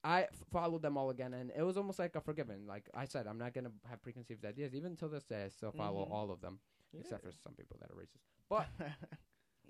[0.03, 2.65] I f- followed them all again, and it was almost like a forgiven.
[2.67, 4.73] Like I said, I'm not gonna have preconceived ideas.
[4.75, 6.11] Even till this day, I still follow Mhm.
[6.11, 6.59] all of them,
[6.97, 8.23] except for some people that are racist.
[8.49, 8.67] But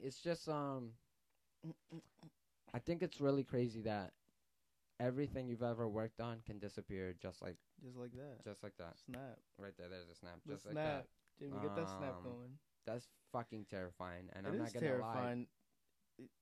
[0.01, 0.93] it's just um
[2.73, 4.13] I think it's really crazy that
[4.99, 8.43] everything you've ever worked on can disappear just like just like that.
[8.45, 8.93] just like that.
[9.06, 9.38] Snap.
[9.58, 10.39] Right there, there's a snap.
[10.45, 10.86] The Just like snap.
[10.86, 11.08] that.
[11.39, 12.49] Jimmy, get that snap Um, going.
[12.86, 14.29] That's fucking terrifying.
[14.34, 14.89] And It I'm not gonna lie.
[14.91, 15.47] terrifying.
[16.19, 16.34] It's,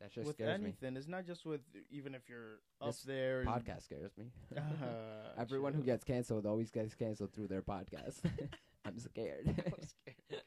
[0.00, 0.66] That shit with scares me.
[0.66, 3.40] anything, it's not just with even if you're up This there.
[3.40, 4.26] and- Podcast scares me.
[4.56, 8.20] Ah, Everyone who gets canceled always gets canceled through their podcast.
[8.84, 9.46] I'm scared.
[9.48, 10.42] I'm scared.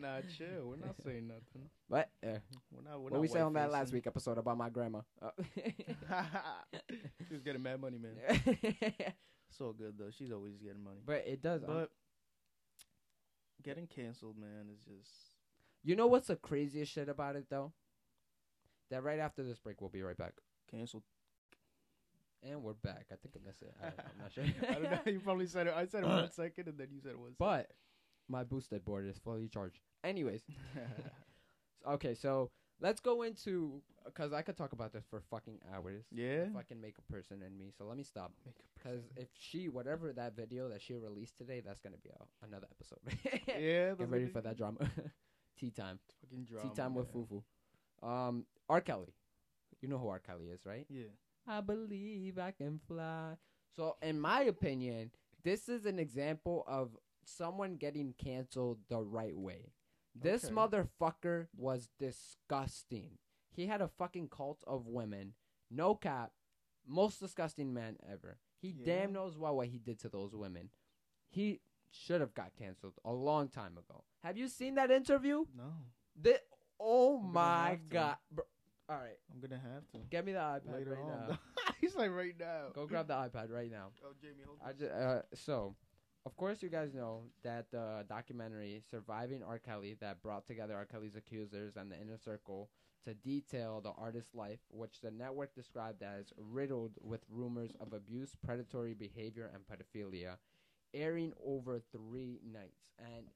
[0.00, 0.64] Nah, chill.
[0.68, 1.68] We're not saying nothing.
[1.88, 2.38] but uh,
[2.70, 2.98] We're not.
[2.98, 5.00] We're what not we say on that last week episode about my grandma.
[5.22, 5.30] Oh.
[7.28, 8.42] she was getting mad money, man.
[9.58, 10.10] So good though.
[10.16, 11.00] She's always getting money.
[11.04, 11.62] but it does.
[11.64, 11.90] um, But
[13.64, 15.10] getting canceled, man, is just
[15.82, 17.72] you know what's the craziest shit about it though?
[18.90, 20.34] That right after this break, we'll be right back.
[20.70, 21.02] canceled.
[22.42, 23.06] And we're back.
[23.12, 23.74] I think I missed it.
[23.82, 24.44] I, I'm not sure.
[24.68, 25.12] I don't know.
[25.12, 25.74] You probably said it.
[25.76, 27.32] I said it one second, and then you said it one.
[27.38, 27.70] But
[28.30, 29.80] my boosted board is fully charged.
[30.04, 30.42] Anyways,
[31.88, 36.04] okay, so let's go into because I could talk about this for fucking hours.
[36.10, 36.44] yeah.
[36.44, 37.72] The fucking makeup person and me.
[37.76, 38.32] So let me stop.
[38.46, 42.10] Make a Because if she, whatever that video that she released today, that's gonna be
[42.10, 42.98] a, another episode.
[43.48, 43.94] Yeah.
[43.98, 44.78] Get ready for that drama.
[45.58, 45.98] Tea time.
[46.22, 46.68] Fucking drama.
[46.68, 47.12] Tea time with.
[47.12, 47.42] Fufu.
[48.02, 48.80] Um, R.
[48.80, 49.12] Kelly.
[49.82, 50.18] You know who R.
[50.18, 50.86] Kelly is, right?
[50.88, 51.12] Yeah.
[51.46, 53.34] I believe I can fly.
[53.76, 55.10] So, in my opinion,
[55.44, 56.96] this is an example of
[57.30, 59.72] someone getting canceled the right way.
[60.14, 60.54] This Okay.
[60.54, 63.18] motherfucker was disgusting.
[63.52, 65.34] He had a fucking cult of women.
[65.70, 66.32] No cap.
[66.86, 68.38] Most disgusting man ever.
[68.60, 68.84] He Yeah.
[68.84, 70.70] damn knows well what he did to those women.
[71.28, 74.04] He should have got canceled a long time ago.
[74.22, 75.46] Have you seen that interview?
[75.56, 75.72] No.
[76.20, 76.40] The,
[76.78, 78.16] oh I'm my god.
[78.30, 78.44] Bro,
[78.88, 79.18] all right.
[79.32, 81.28] I'm gonna have to Get me the iPad later right on.
[81.30, 81.38] now.
[81.80, 82.70] He's like right now.
[82.74, 83.92] Go grab the iPad right now.
[84.04, 84.80] Oh, Jamie, hold I this.
[84.88, 85.76] ju- uh, so,
[86.26, 89.58] of course, you guys know that the documentary "Surviving R.
[89.58, 90.84] Kelly" that brought together R.
[90.84, 92.68] Kelly's accusers and the inner circle
[93.04, 98.36] to detail the artist's life, which the network described as riddled with rumors of abuse,
[98.44, 100.36] predatory behavior, and pedophilia,
[100.92, 102.90] airing over three nights.
[102.98, 103.26] And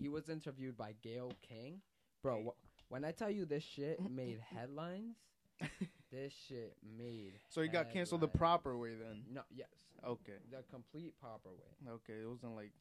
[0.00, 1.80] he was interviewed by Gayle King,
[2.22, 2.42] bro.
[2.42, 5.14] Wh- when I tell you this shit made headlines,
[6.10, 7.34] this shit made.
[7.50, 9.22] So he got canceled the proper way then.
[9.32, 9.68] No, yes,
[10.06, 10.38] Okay.
[10.50, 11.90] the complete proper way.
[11.94, 12.20] Okay.
[12.22, 12.72] It wasn't like,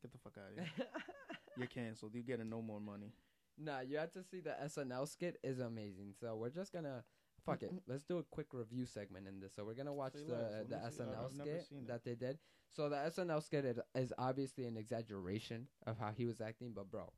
[0.00, 0.86] get the fuck out of here.
[1.56, 2.14] You're canceled.
[2.14, 3.12] You getting no more money.
[3.58, 6.14] nah, you have to see the SNL skit is amazing.
[6.18, 7.04] So we're just gonna
[7.44, 7.72] fuck it.
[7.86, 9.54] Let's do a quick review segment in this.
[9.54, 10.52] So we're gonna watch Say the less.
[10.96, 11.02] The.
[11.04, 12.38] SNL skit that they did.
[12.74, 16.90] So the SNL skit is, is obviously an exaggeration of how he was acting, but
[16.90, 17.10] bro.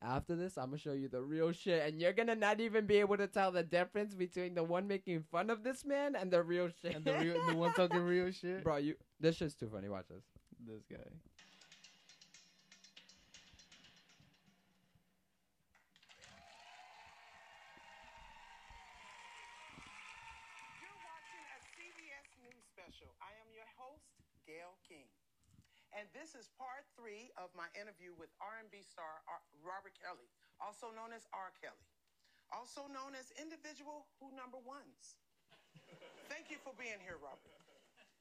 [0.00, 2.96] After this, I'm gonna show you the real shit, and you're gonna not even be
[2.96, 6.40] able to tell the difference between the one making fun of this man and the
[6.42, 6.94] real shit.
[6.94, 8.62] And the real, the one talking real shit.
[8.62, 9.88] bro, you this shit's too funny.
[9.88, 10.22] Watch this.
[10.66, 11.04] This guy.
[25.98, 29.18] And this is part three of my interview with R&B star
[29.66, 30.30] Robert Kelly,
[30.62, 31.50] also known as R.
[31.58, 31.82] Kelly,
[32.54, 35.18] also known as individual who number ones.
[36.30, 37.50] Thank you for being here, Robert.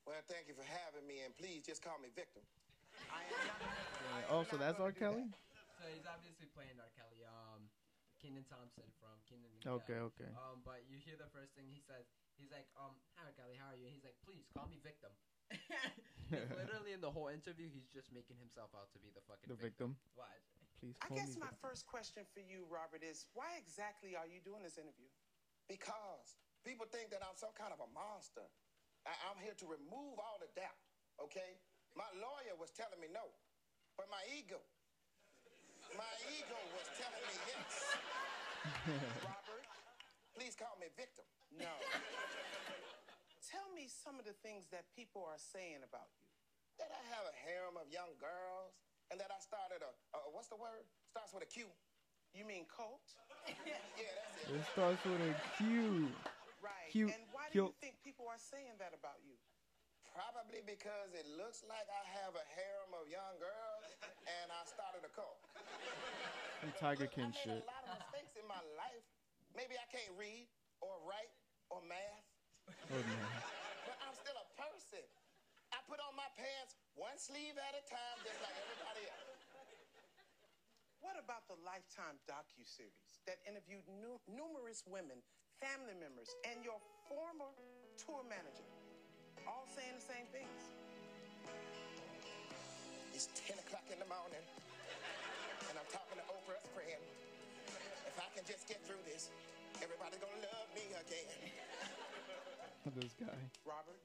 [0.10, 2.42] Well, thank you for having me, and please just call me Victim.
[3.14, 3.62] I am not.
[3.62, 4.90] I am Oh, so not that's R.
[4.96, 5.30] Kelly?
[5.30, 5.78] that.
[5.78, 6.90] So he's obviously playing R.
[6.98, 7.22] Kelly.
[7.30, 7.70] Um,
[8.18, 9.54] Kenan Thompson from Kenan.
[9.54, 10.10] and Okay, Kel.
[10.18, 10.32] okay.
[10.34, 12.10] Um, but you hear the first thing he says.
[12.42, 13.86] He's like, um, hi Kelly, how are you?
[13.86, 15.14] And He's like, please call me victim.
[15.52, 19.48] He's literally in the whole interview, he's just making himself out to be the fucking
[19.48, 19.96] The victim.
[20.20, 20.28] Watch.
[20.80, 21.42] Please I guess me.
[21.42, 21.64] my victim.
[21.72, 25.08] first question for you, Robert, is why exactly are you doing this interview?
[25.68, 28.44] Because people think that I'm some kind of a monster.
[29.08, 30.78] I- I'm here to remove all the doubt,
[31.20, 31.56] okay?
[31.96, 33.24] My lawyer was telling me no,
[33.96, 34.60] but my ego,
[35.96, 37.74] my ego was telling me yes.
[39.24, 39.66] Robert,
[40.36, 41.26] Please call me victim.
[41.58, 41.74] no.
[43.48, 46.28] Tell me some of the things that people are saying about you.
[46.84, 48.76] That I have a harem of young girls,
[49.08, 50.84] and that I started a, a what's the word?
[51.08, 51.72] Starts with a Q.
[52.36, 53.02] You mean cult?
[53.96, 54.60] Yeah, that's it.
[54.60, 56.12] It starts with a Q.
[56.60, 56.92] Right.
[56.92, 59.40] Cute, And why do you think people are saying that about you?
[60.12, 63.88] Probably because it looks like I have a harem of young girls,
[64.28, 65.40] and I started a cult.
[66.60, 67.64] Some Tiger Look, King I made shit.
[67.64, 69.06] a lot of mistakes in my life.
[69.56, 70.52] Maybe I can't read
[70.84, 71.32] or write
[71.72, 72.27] or math,
[72.72, 73.28] Oh, man.
[73.88, 75.04] but I'm still a person.
[75.76, 79.44] I put on my pants one sleeve at a time, just like everybody else.
[81.04, 85.20] What about the Lifetime docu-series that interviewed nu- numerous women,
[85.60, 86.80] family members, and your
[87.12, 87.52] former
[88.00, 88.66] tour manager,
[89.46, 90.60] all saying the same things?
[93.14, 94.44] It's 10 o'clock in the morning,
[95.70, 97.02] and I'm talking to Oprah's friend.
[98.08, 99.30] If I can just get through this,
[99.84, 101.52] everybody's gonna love me again.
[102.96, 103.36] This guy.
[103.68, 104.00] Robert,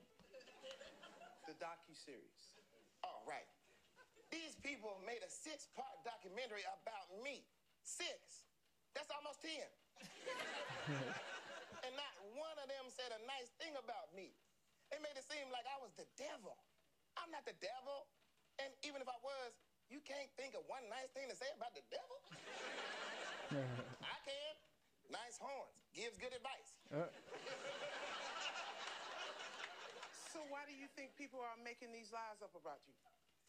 [1.46, 2.58] the docu-series.
[3.06, 3.46] All right.
[4.34, 7.46] These people made a six-part documentary about me.
[7.86, 8.42] Six.
[8.98, 9.70] That's almost ten.
[11.86, 14.34] and not one of them said a nice thing about me.
[14.90, 16.58] They made it seem like I was the devil.
[17.14, 18.10] I'm not the devil.
[18.58, 19.54] And even if I was,
[19.94, 22.18] you can't think of one nice thing to say about the devil?
[24.02, 24.54] I can.
[25.12, 25.76] Nice horns.
[25.94, 26.72] Gives good advice.
[26.90, 27.06] Uh,
[30.32, 32.96] So why do you think people are making these lies up about you?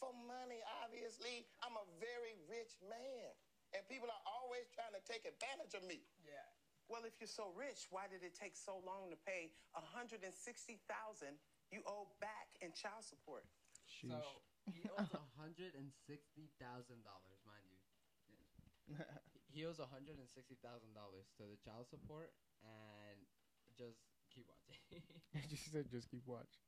[0.04, 1.48] For money, obviously.
[1.64, 3.32] I'm a very rich man.
[3.72, 6.04] And people are always trying to take advantage of me.
[6.28, 6.44] Yeah.
[6.92, 10.28] Well, if you're so rich, why did it take so long to pay 160,000
[11.72, 13.48] you owe back in child support?
[13.88, 14.12] sheesh.
[14.12, 14.20] So
[14.76, 15.08] he owes
[15.40, 17.80] hundred and sixty thousand dollars, mind you.
[19.54, 22.34] He owes hundred and sixty thousand dollars to the child support
[22.66, 23.22] and
[23.78, 24.02] just
[24.34, 24.82] keep watching.
[25.54, 26.66] she said, just keep watching.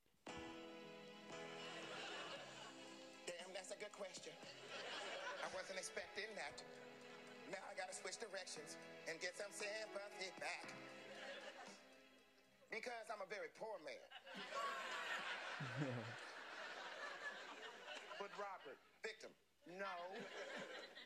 [3.26, 4.32] Damn, that's a good question.
[5.42, 6.62] I wasn't expecting that.
[7.50, 10.66] Now I gotta switch directions and get some sympathy back.
[12.70, 14.08] Because I'm a very poor man.
[18.18, 19.28] But Robert, Victim.
[19.76, 19.92] no.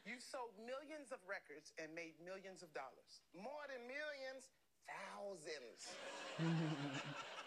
[0.07, 3.19] You sold millions of records and made millions of dollars.
[3.35, 4.47] More than millions,
[4.87, 5.91] thousands.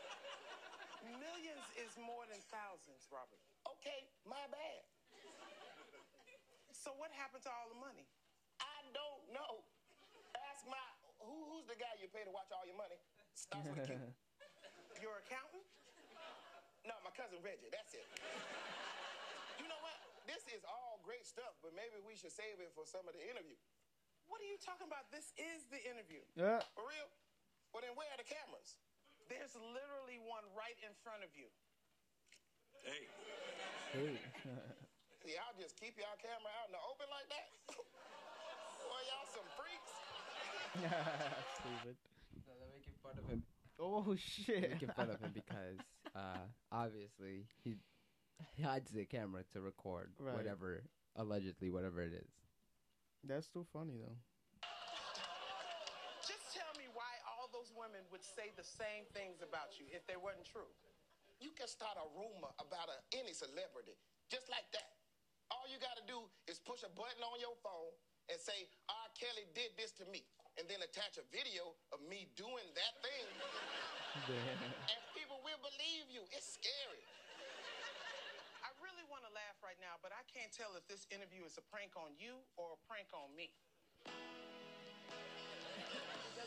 [1.04, 3.40] Millions is more than thousands, Robert.
[3.78, 4.84] Okay, my bad.
[6.72, 8.08] So what happened to all the money?
[8.60, 9.64] I don't know.
[10.52, 10.80] Ask my
[11.24, 13.00] who, who's the guy you pay to watch all your money?
[13.36, 13.96] Starts with a Q.
[15.04, 15.64] Your accountant?
[16.84, 17.72] No, my cousin Reggie.
[17.72, 18.08] That's it.
[19.60, 19.96] You know what?
[20.28, 23.24] This is all great stuff, but maybe we should save it for some of the
[23.24, 23.56] interview.
[24.28, 25.12] What are you talking about?
[25.12, 26.24] This is the interview.
[26.36, 26.64] Yeah.
[26.76, 27.08] For real?
[27.72, 28.80] Well, then where are the cameras?
[29.32, 31.48] There's literally one right in front of you.
[32.84, 33.08] Hey,
[33.96, 34.18] Hey.
[35.24, 37.48] See, I'll just keep y'all camera out in the open like that.
[38.84, 39.94] Boy, y'all some freaks.
[41.64, 41.96] Stupid.
[42.44, 43.40] so they're making fun of him.
[43.80, 44.76] Oh shit.
[44.76, 45.80] Making fun of him because
[46.16, 47.76] uh, obviously he
[48.62, 50.36] hides the camera to record Right.
[50.36, 50.84] whatever
[51.16, 52.28] allegedly whatever it is.
[53.24, 54.18] That's still funny though.
[56.28, 60.06] Just tell me why all those women would say the same things about you if
[60.06, 60.70] they weren't true.
[61.42, 63.98] You can start a rumor about a, any celebrity,
[64.30, 64.94] just like that.
[65.50, 67.94] All you got to do is push a button on your phone
[68.30, 69.08] and say, R.
[69.18, 70.24] Kelly did this to me,
[70.56, 73.28] and then attach a video of me doing that thing,
[74.94, 76.24] and people will believe you.
[76.32, 77.04] It's scary.
[78.64, 81.60] I really want to laugh right now, but I can't tell if this interview is
[81.60, 83.52] a prank on you or a prank on me.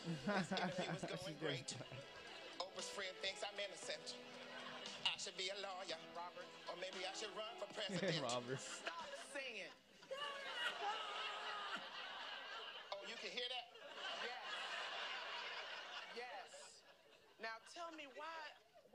[0.07, 1.75] This interview is going great.
[2.63, 4.15] Oprah's friend thinks I'm innocent.
[5.03, 8.23] I should be a lawyer, Robert, or maybe I should run for president.
[8.23, 8.61] Robert.
[8.61, 9.03] stop
[9.35, 9.67] singing.
[12.95, 13.67] Oh, you can hear that?
[14.23, 16.23] Yes.
[16.23, 16.49] Yes.
[17.43, 18.37] Now tell me why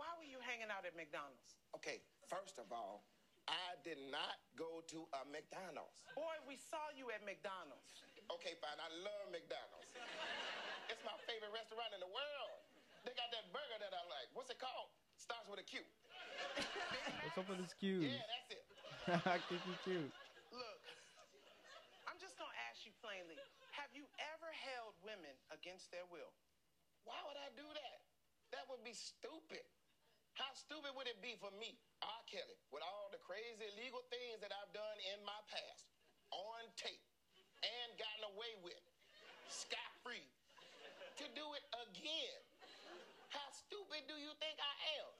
[0.01, 1.61] why were you hanging out at McDonald's?
[1.77, 3.05] Okay, first of all,
[3.47, 6.01] I did not go to a McDonald's.
[6.17, 8.01] Boy, we saw you at McDonald's.
[8.31, 8.79] Okay, fine.
[8.79, 9.91] I love McDonald's.
[10.93, 12.59] it's my favorite restaurant in the world.
[13.03, 14.31] They got that burger that I like.
[14.37, 14.91] What's it called?
[15.19, 15.83] Starts with a Q.
[17.27, 18.07] What's up with this Q?
[18.07, 18.63] Yeah, that's it.
[19.51, 20.15] Kiki cute.
[20.55, 20.81] Look,
[22.07, 23.35] I'm just gonna ask you plainly.
[23.75, 26.31] Have you ever held women against their will?
[27.03, 27.99] Why would I do that?
[28.55, 29.67] That would be stupid.
[30.39, 32.23] How stupid would it be for me, R.
[32.31, 35.91] Kelly, with all the crazy illegal things that I've done in my past,
[36.33, 37.05] on tape,
[37.63, 38.79] and gotten away with,
[39.49, 40.27] scot free,
[41.19, 42.39] to do it again?
[43.31, 45.11] How stupid do you think I am?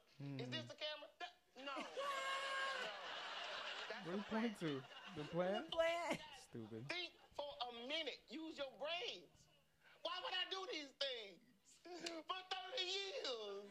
[0.43, 1.09] Is this the camera?
[1.19, 1.75] That- No.
[1.75, 1.87] no.
[3.89, 4.59] That's What are you a prank.
[4.59, 4.73] pointing to?
[5.17, 5.63] The plan?
[6.51, 6.83] Stupid.
[6.89, 8.21] Think for a minute.
[8.29, 9.31] Use your brains.
[10.03, 11.39] Why would I do these things?
[12.27, 12.41] For
[12.77, 13.65] 30 years.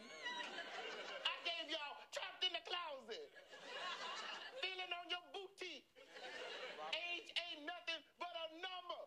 [1.26, 3.30] I gave y'all trapped in the closet.
[4.62, 5.88] Feeling on your boutique.
[6.94, 9.02] Age ain't nothing but a number.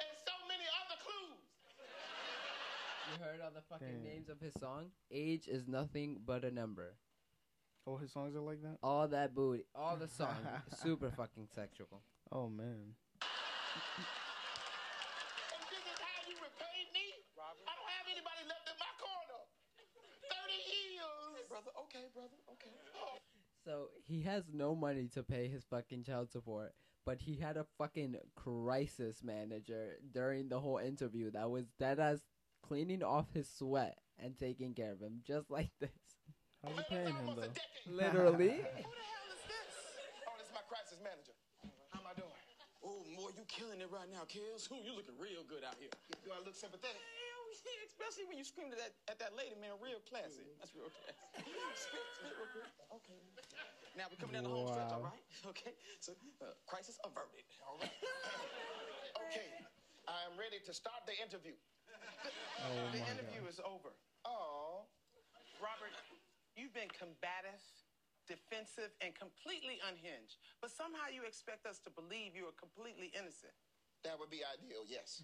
[0.00, 1.40] And so many other clues.
[3.08, 4.04] You heard all the fucking Damn.
[4.04, 4.86] names of his song?
[5.12, 6.94] Age is nothing but a number.
[7.86, 8.78] All his songs are like that?
[8.82, 10.36] All that booty, all the song,
[10.82, 12.02] super fucking sexual.
[12.32, 12.94] Oh, man.
[13.20, 13.28] And
[15.70, 17.12] this is how you repay me?
[17.36, 19.40] I don't have anybody left in my corner.
[19.76, 21.48] 30 years.
[21.48, 21.70] brother.
[21.84, 22.38] Okay, brother.
[22.52, 22.70] Okay.
[22.96, 23.18] Oh.
[23.64, 26.72] So he has no money to pay his fucking child support,
[27.04, 32.22] but he had a fucking crisis manager during the whole interview that was dead as
[32.70, 35.90] cleaning off his sweat and taking care of him, just like this.
[36.62, 37.50] How's he Man, paying him, though?
[37.90, 38.62] Literally.
[38.62, 39.74] Who the hell is this?
[40.22, 41.34] Oh, this is my crisis manager.
[41.90, 42.30] How am I doing?
[42.86, 44.70] Oh, boy, you killing it right now, Kills.
[44.70, 45.90] Ooh, you looking real good out here.
[46.22, 46.94] Do I look sympathetic?
[46.94, 49.74] Hell yeah, especially when you screamed at that, at that lady, man.
[49.82, 50.46] Real classy.
[50.62, 51.50] That's real classy.
[51.74, 52.70] Spit, spit real quick.
[53.02, 53.18] Okay.
[53.98, 55.26] Now we're coming down the home stretch, all right?
[55.50, 55.74] Okay.
[55.98, 57.42] So, uh, crisis averted.
[57.66, 57.90] All right.
[59.26, 59.50] okay.
[60.06, 61.58] I am ready to start the interview.
[62.60, 63.52] Oh, The my interview God.
[63.52, 63.90] is over.
[64.24, 64.84] Oh,
[65.60, 65.92] Robert,
[66.56, 67.60] you've been combative,
[68.28, 70.36] defensive, and completely unhinged.
[70.60, 73.52] But somehow you expect us to believe you are completely innocent.
[74.04, 75.20] that would be ideal, yes.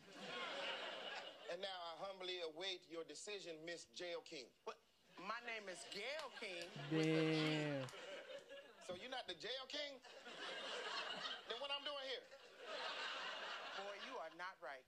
[1.53, 4.49] and now I humbly await your decision, Miss Jail King.
[4.65, 4.77] What?
[5.17, 6.69] My name is Gayle King.
[6.93, 7.85] Damn.
[8.87, 9.99] So you're not the Jail King?
[11.51, 12.23] then what I'm doing here?
[13.83, 14.87] Boy, you are not right.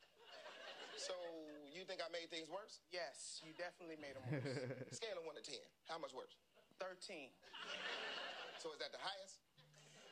[0.95, 1.19] So
[1.79, 2.83] you think I made things worse?
[2.91, 4.43] Yes, you definitely made them worse.
[4.99, 5.63] Scale of one to ten.
[5.87, 6.35] How much worse?
[6.83, 7.31] 13.
[8.59, 9.39] So is that the highest?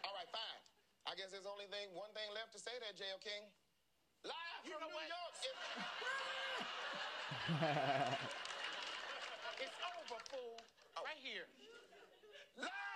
[0.06, 0.62] All right, fine.
[1.10, 3.42] I guess there's only thing one thing left to say there, Jail King.
[4.26, 5.06] Live You from New what?
[5.10, 5.34] York.
[5.42, 5.58] It-
[9.56, 10.56] It's over, fool.
[10.98, 11.02] Oh.
[11.06, 11.46] Right here.
[12.60, 12.95] live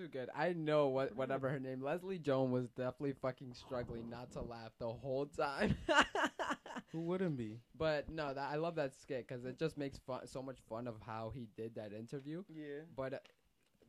[0.00, 0.28] too good.
[0.34, 4.72] I know what whatever her name, Leslie Jones was definitely fucking struggling not to laugh
[4.78, 5.76] the whole time.
[6.92, 7.60] Who wouldn't be?
[7.76, 10.88] but no, that I love that skit because it just makes fun, so much fun
[10.88, 12.42] of how he did that interview.
[12.48, 12.80] Yeah.
[12.96, 13.18] But uh,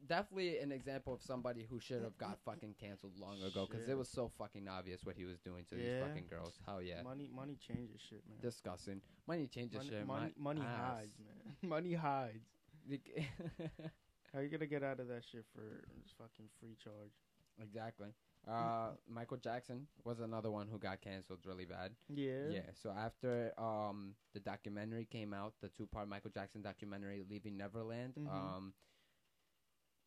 [0.08, 3.98] definitely an example of somebody who should have got fucking canceled long ago because it
[3.98, 6.60] was so fucking obvious what he was doing to these fucking girls.
[6.66, 8.38] Hell yeah, Money, money changes shit, man.
[8.42, 9.02] disgusting.
[9.28, 10.06] Money changes money, shit.
[10.06, 11.70] money, My money hides, man.
[11.70, 12.46] money hides.
[14.34, 15.62] How you gonna get out of that shit for
[16.18, 17.12] fucking free charge?
[17.62, 18.10] exactly.
[18.48, 21.92] Uh, Michael Jackson was another one who got canceled really bad.
[22.10, 22.48] Yeah.
[22.50, 22.70] Yeah.
[22.82, 28.16] So after um the documentary came out, the two part Michael Jackson documentary, Leaving Neverland,
[28.16, 28.28] Mhm.
[28.30, 28.74] um,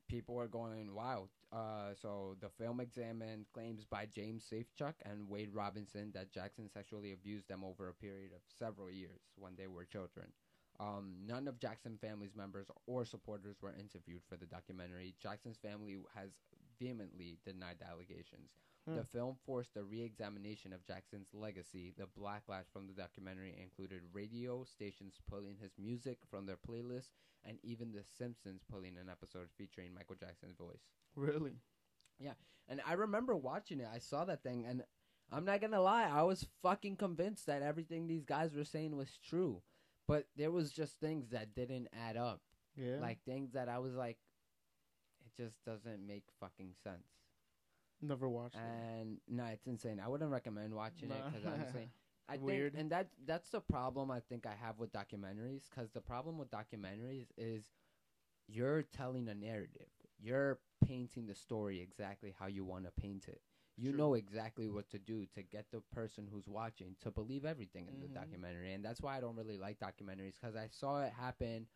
[0.09, 1.29] people were going wild.
[1.53, 7.13] Uh, so the film examined claims by James Safechuck and Wade Robson that Jackson sexually
[7.13, 10.33] abused them over a period of several years when they were children.
[10.81, 15.15] Um, none of Jackson family's members or supporters were interviewed for the documentary.
[15.23, 16.31] Jackson's family has
[16.79, 18.51] vehemently denied the allegations.
[18.89, 18.97] Hmm.
[18.97, 21.93] The film forced a re-examination of Jackson's legacy.
[21.97, 27.13] The backlash from the documentary included radio stations pulling his music from their playlists,
[27.45, 30.83] and even The Simpsons pulling an episode featuring Michael Jackson's voice.
[31.17, 31.61] Really?
[32.19, 32.35] Yeah,
[32.69, 33.89] and I remember watching it.
[33.93, 34.83] I saw that thing, and
[35.33, 39.19] I'm not gonna lie, I was fucking convinced that everything these guys were saying was
[39.27, 39.63] true.
[40.07, 42.41] But there was just things that didn't add up,
[42.77, 42.99] Yeah.
[43.01, 44.19] like things that I was like,
[45.25, 47.09] it just doesn't make fucking sense.
[48.03, 48.61] never watched it.
[48.63, 49.99] And no, it's insane.
[50.05, 51.89] I wouldn't recommend watching it because honestly,
[52.29, 52.73] I Weird.
[52.73, 55.63] think, and that that's the problem I think I have with documentaries.
[55.71, 57.65] Because the problem with documentaries is
[58.49, 59.89] you're telling a narrative.
[60.21, 63.41] You're painting the story exactly how you want to paint it.
[63.77, 63.99] You True.
[63.99, 67.95] know exactly what to do to get the person who's watching to believe everything in
[67.95, 68.03] Mhm.
[68.03, 71.67] the documentary, and that's why I don't really like documentaries because I saw it happen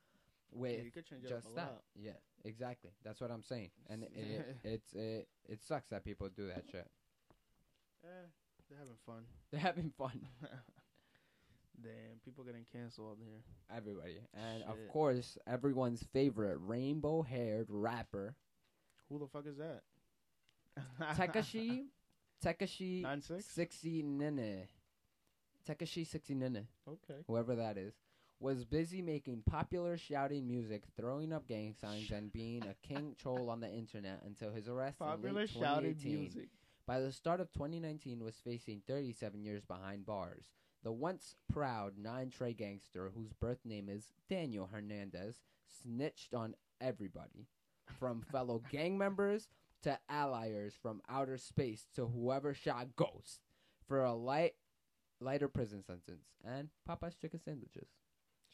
[0.53, 1.71] with you could change it up just a that.
[1.73, 1.85] lot.
[1.97, 2.93] Yeah, exactly.
[3.03, 3.71] That's what I'm saying.
[3.89, 6.89] And it, it, it's it, it sucks that people do that shit.
[8.05, 8.09] Eh,
[8.69, 9.25] they're having fun.
[9.51, 10.29] They're having fun,
[11.83, 13.43] Damn, people getting canceled here.
[13.71, 14.21] everybody.
[14.35, 18.35] And of course, everyone's favorite rainbow-haired rapper,
[19.09, 19.83] Who the fuck is that?
[21.15, 21.85] Tekashi
[22.45, 23.45] Tekashi Nine six.
[23.47, 24.69] 60 Nene.
[25.69, 26.67] Tekashi 60 Nene.
[26.89, 27.21] Okay.
[27.27, 27.95] whoever that is,
[28.41, 33.51] was busy making popular shouting music, throwing up gang signs, and being a king troll
[33.51, 36.21] on the internet until his arrest in Popular late shouting 2018.
[36.21, 36.49] music.
[36.87, 40.47] By the start of 2019, was facing 37 years behind bars.
[40.85, 45.43] The once proud nine Trey gangster, whose birth name is Daniel Hernandez,
[45.83, 47.49] snitched on everybody,
[47.99, 49.49] from fellow gang members
[49.83, 53.41] to alliers from outer space to whoever shot Ghost,
[53.87, 54.55] for a light,
[55.21, 57.89] lighter prison sentence and Popeye's chicken sandwiches.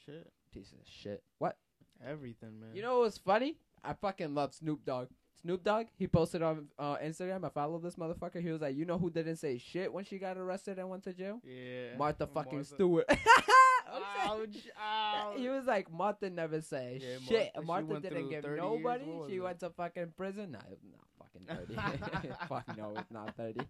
[0.05, 0.31] Shit.
[0.53, 1.22] Piece of shit.
[1.39, 1.57] What?
[2.07, 2.70] Everything, man.
[2.75, 3.57] You know what was funny?
[3.83, 5.09] I fucking love Snoop Dogg.
[5.41, 7.45] Snoop Dogg, he posted on uh, Instagram.
[7.45, 8.41] I follow this motherfucker.
[8.41, 11.05] He was like, "You know who didn't say shit when she got arrested and went
[11.05, 11.41] to jail?
[11.45, 11.97] Yeah.
[11.99, 12.64] Martha fucking Martha.
[12.75, 13.05] Stewart."
[14.27, 14.49] Ouch,
[14.81, 15.37] ouch.
[15.37, 18.59] He was like, "Martha never said Yeah, shit." Martha, Martha, didn't give 30 years.
[18.61, 19.05] nobody.
[19.29, 20.53] She went to fucking prison.
[20.53, 21.03] Was not
[21.47, 22.28] fucking thirty.
[22.49, 23.61] Fuck no, it's not thirty.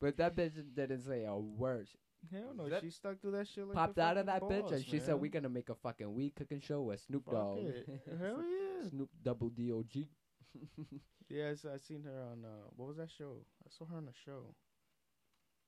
[0.00, 1.88] But that bitch didn't say a word.
[2.30, 2.68] Hell no.
[2.68, 4.72] That- She stuck through that shit like Popped the out of that fucking bitch boss,
[4.72, 5.20] and she said, man.
[5.20, 7.88] "We gonna make a fucking weed cooking show with Snoop Fuck Dogg." it.
[8.20, 8.88] Hell yeah.
[8.88, 10.08] Snoop Double D O G.
[11.28, 13.36] Yes, I seen her on uh, what was that show?
[13.64, 14.54] I saw her on a show.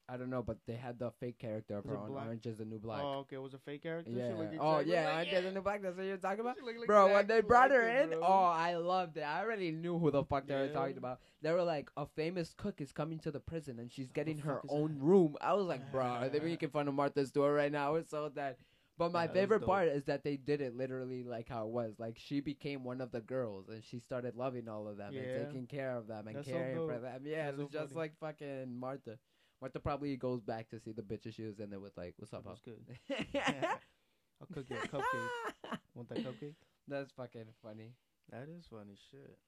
[0.09, 2.27] I don't know, but they had the fake character of her on black?
[2.27, 3.01] Orange is the New Black.
[3.03, 3.37] Oh, okay.
[3.37, 4.11] It was a fake character.
[4.11, 4.35] Yeah.
[4.37, 5.83] looked Oh yeah, like- Orange is the New Black.
[5.83, 7.13] That's what you're talking about, looked bro.
[7.15, 8.21] When they brought her in, bro.
[8.23, 9.23] oh, I loved it.
[9.23, 11.21] I already knew who the fuck they were talking about.
[11.41, 14.61] They were like, a famous cook is coming to the prison and she's getting her
[14.69, 15.05] own that?
[15.05, 15.37] room.
[15.41, 17.95] I was like, bro, they're making fun of Martha Stewart right now.
[17.95, 18.59] It's so that.
[18.97, 21.95] But my Yeah, favorite part is that they did it literally like how it was.
[21.99, 25.23] Like she became one of the girls and she started loving all of them Yeah.
[25.23, 27.23] and taking care of them and That's so caring for them.
[27.25, 28.01] Yeah, That's it was so just funny.
[28.03, 29.19] like fucking Martha.
[29.61, 32.33] Martha probably goes back to see the bitches she was in there with, like, "What's
[32.35, 32.75] up, That was huh?"
[33.09, 33.35] good.
[34.41, 35.79] I'll cook you a cupcake.
[35.95, 36.55] Want that cupcake?
[36.89, 37.93] That's fucking funny.
[38.31, 39.39] That is funny shit.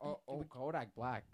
[0.00, 1.24] Oh, oh Kodak Black.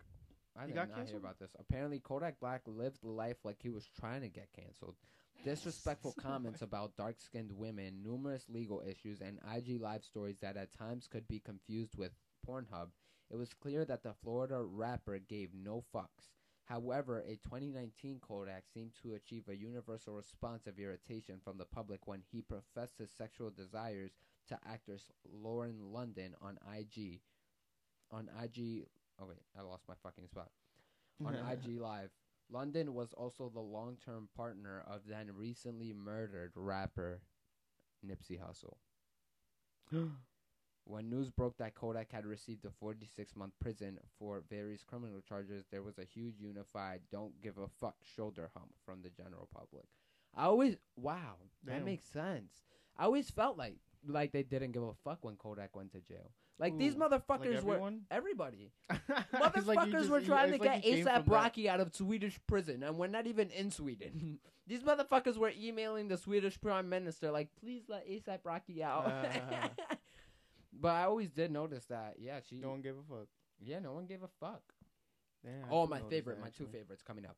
[0.57, 1.23] I He did got not hear canceled?
[1.23, 1.55] about this.
[1.59, 4.97] Apparently, Kodak Black lived life like he was trying to get canceled.
[5.45, 11.07] Disrespectful comments about dark-skinned women, numerous legal issues, and IG live stories that at times
[11.07, 12.13] could be confused with
[12.47, 12.89] Pornhub.
[13.31, 16.38] It was clear that the Florida rapper gave no fucks.
[16.69, 22.07] However, a 2019 Kodak seemed to achieve a universal response of irritation from the public
[22.07, 24.11] when he professed his sexual desires
[24.49, 27.21] to actress Lauren London on IG.
[28.11, 28.87] On IG.
[29.19, 30.51] Oh, wait, I lost my fucking spot.
[31.25, 32.11] On IG Live.
[32.51, 37.23] London was also the long term partner of then recently murdered rapper
[38.07, 38.77] Nipsey Hussle.
[40.89, 45.67] When news broke that Kodak had received a 46 month prison for various criminal charges,
[45.71, 49.85] there was a huge unified don't give a fuck shoulder hump from the general public.
[50.35, 51.35] I always, wow,
[51.65, 52.53] that makes sense.
[52.97, 53.77] I always felt like
[54.07, 56.31] like they didn't give a fuck when Kodak went to jail.
[56.59, 58.73] Like these Ooh, motherfuckers were everybody.
[58.91, 61.29] It's like Motherfuckers just- were trying to like get ASAP that.
[61.29, 64.39] Rocky out of Swedish prison, and we're not even in Sweden.
[64.67, 69.05] These motherfuckers were emailing the Swedish prime minister, like, please let ASAP Rocky out.
[69.07, 69.71] Ah.
[70.81, 72.15] but I always did notice that.
[72.19, 72.57] Yeah, she.
[72.57, 73.29] No one gave a fuck.
[73.61, 74.63] yeah, no one gave a fuck.
[75.45, 77.37] Damn, oh, my favorite, my two favorites coming up.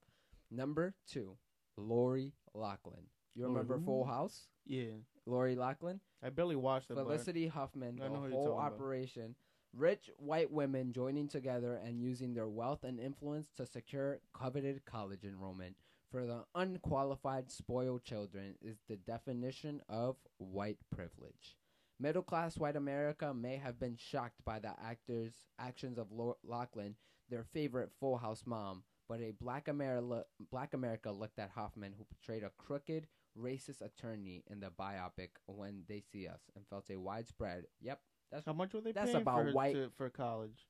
[0.50, 1.36] Number two,
[1.76, 3.04] Lori Loughlin.
[3.34, 3.78] You remember?
[3.78, 4.48] Full House?
[4.66, 4.92] Yeah,
[5.26, 6.00] Lori Loughlin.
[6.22, 6.94] I barely watched it.
[6.94, 8.58] Felicity Huffman, the whole talking about.
[8.58, 9.34] operation.
[9.72, 15.22] Rich white women joining together and using their wealth and influence to secure coveted college
[15.24, 15.76] enrollment
[16.10, 21.56] for the unqualified spoiled children is the definition of white privilege.
[22.00, 26.06] Middle class white America may have been shocked by the actor's actions of
[26.42, 26.94] Loughlin,
[27.28, 32.04] their favorite Full House mom, but a black America, black America looked at Huffman, who
[32.04, 33.06] portrayed a crooked,
[33.38, 38.00] racist attorney in the biopic When They See Us, and felt a widespread, yep,
[38.32, 40.66] that's How much were they That's paying about for white- to, for college?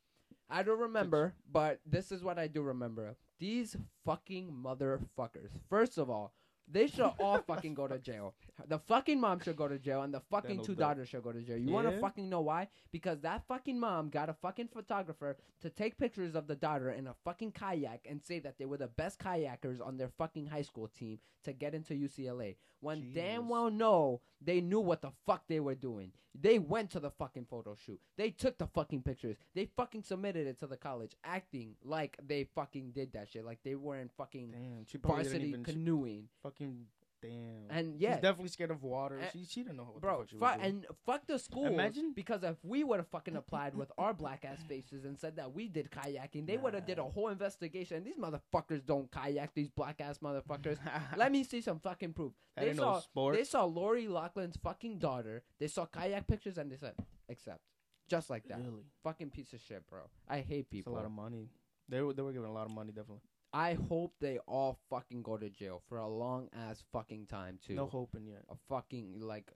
[0.49, 3.16] I don't remember, but this is what I do remember.
[3.39, 5.53] These fucking motherfuckers.
[5.68, 6.35] First of all,
[6.72, 8.34] they should all fucking go to jail.
[8.68, 11.40] The fucking mom should go to jail, and the fucking two daughters should go to
[11.40, 11.56] jail.
[11.56, 12.00] You want to Yeah?
[12.00, 12.68] fucking know why?
[12.92, 17.06] Because that fucking mom got a fucking photographer to take pictures of the daughter in
[17.06, 20.62] a fucking kayak and say that they were the best kayakers on their fucking high
[20.62, 22.56] school team to get into UCLA.
[22.80, 23.50] When damn Jesus.
[23.50, 26.12] well know they knew what the fuck they were doing.
[26.38, 28.00] They went to the fucking photo shoot.
[28.16, 29.36] They took the fucking pictures.
[29.54, 33.58] They fucking submitted it to the college, acting like they fucking did that shit, like
[33.64, 36.28] they were in fucking Damn, she probably didn't varsity even she canoeing.
[36.61, 36.86] Fucking
[37.22, 37.66] Damn.
[37.68, 39.18] And yeah, she's definitely scared of water.
[39.18, 40.66] And- she she didn't know what bro, the fuck doing.
[40.66, 41.66] and fuck the school.
[41.66, 45.36] Imagine- because if we would have fucking applied with our black ass faces and said
[45.36, 47.98] that we did kayaking, they would have did a whole investigation.
[47.98, 49.52] And these motherfuckers don't kayak.
[49.54, 50.78] These black ass motherfuckers.
[51.16, 52.32] Let me see some fucking proof.
[52.56, 53.36] That They no saw sport.
[53.36, 55.42] they saw Lori Loughlin's fucking daughter.
[55.58, 56.94] They saw kayak pictures and they said
[57.28, 57.61] accept,
[58.08, 58.61] just like that.
[58.61, 58.86] Really?
[59.04, 60.00] Fucking piece of shit, bro.
[60.26, 60.92] I hate people.
[60.94, 61.50] It's a lot of money.
[61.86, 63.22] They were they were giving a lot of money, definitely.
[63.53, 67.74] I hope they all fucking go to jail for a long ass fucking time too.
[67.74, 68.44] No hoping yet.
[68.48, 69.51] A fucking like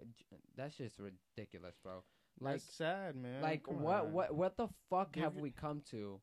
[0.57, 2.03] that's just ridiculous, bro.
[2.41, 3.41] Like That's sad, man.
[3.41, 4.13] like Come what on.
[4.13, 6.21] what what the fuck Give have we come to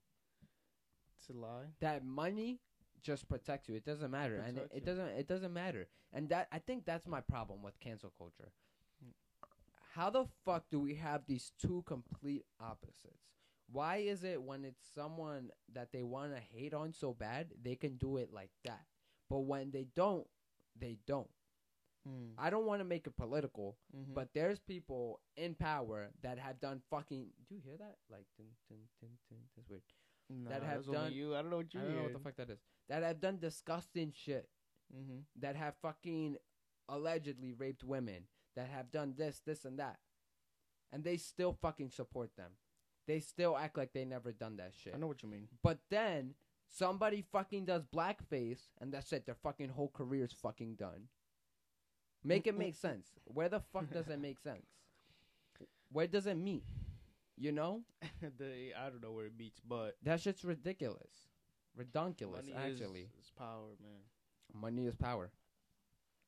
[1.20, 1.68] It's a lie.
[1.80, 2.60] that money
[3.02, 3.76] just protects you.
[3.76, 5.88] It doesn't matter, and it, it doesn't it doesn't matter.
[6.12, 8.52] And that I think that's my problem with cancel culture.
[9.02, 9.12] Hmm.
[9.96, 13.30] How the fuck do we have these two complete opposites?
[13.72, 17.76] Why is it when it's someone that they want to hate on so bad, they
[17.76, 18.86] can do it like that,
[19.30, 20.28] but when they don't,
[20.78, 21.30] they don't.
[22.08, 22.32] Mm.
[22.38, 24.14] I don't want to make it political, Mhm.
[24.16, 27.32] but there's people in power that have done fucking.
[27.48, 27.98] Do you hear that?
[28.10, 29.84] Like, dun, dun, dun, dun, that's weird.
[30.50, 31.36] That have done- you.
[31.36, 32.60] I don't know what you I don't know what the fuck that is.
[32.88, 34.50] That have done disgusting shit.
[34.94, 35.20] Mm-hmm.
[35.36, 36.38] That have fucking
[36.90, 38.28] allegedly raped women.
[38.56, 40.00] That have done this, this, and that,
[40.92, 42.58] and they still fucking support them.
[43.08, 44.94] They still act like they never done that shit.
[44.96, 45.48] I know what you mean.
[45.64, 46.36] But then
[46.68, 49.26] somebody fucking does blackface, and that's it.
[49.26, 51.08] Their fucking whole career's fucking done.
[52.24, 52.82] Make it mm, make mm.
[52.82, 53.08] sense.
[53.26, 54.68] Where the fuck does it make sense?
[55.92, 56.64] Where does it meet?
[57.38, 57.82] You know
[58.38, 61.10] the I don't know where it beats, but that shit's ridiculous,
[61.78, 62.48] redonkulous.
[62.48, 64.62] money Actually, is, is power, man.
[64.62, 65.32] money is power.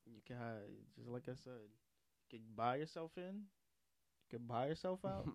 [0.06, 0.66] You can have,
[0.96, 1.52] just like I said,
[2.30, 3.42] you can buy yourself in.
[4.34, 5.28] Can buy yourself out.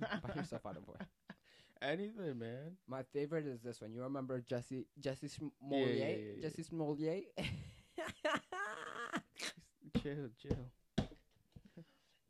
[0.00, 0.94] Buy yourself out of boy.
[1.82, 2.78] Anything, man.
[2.88, 3.92] My favorite is this one.
[3.92, 5.94] You remember Jesse Jesse Smollett?
[5.94, 6.42] yeah, yeah, yeah.
[6.48, 7.24] Jesse Smollett.
[10.02, 10.56] chill, chill.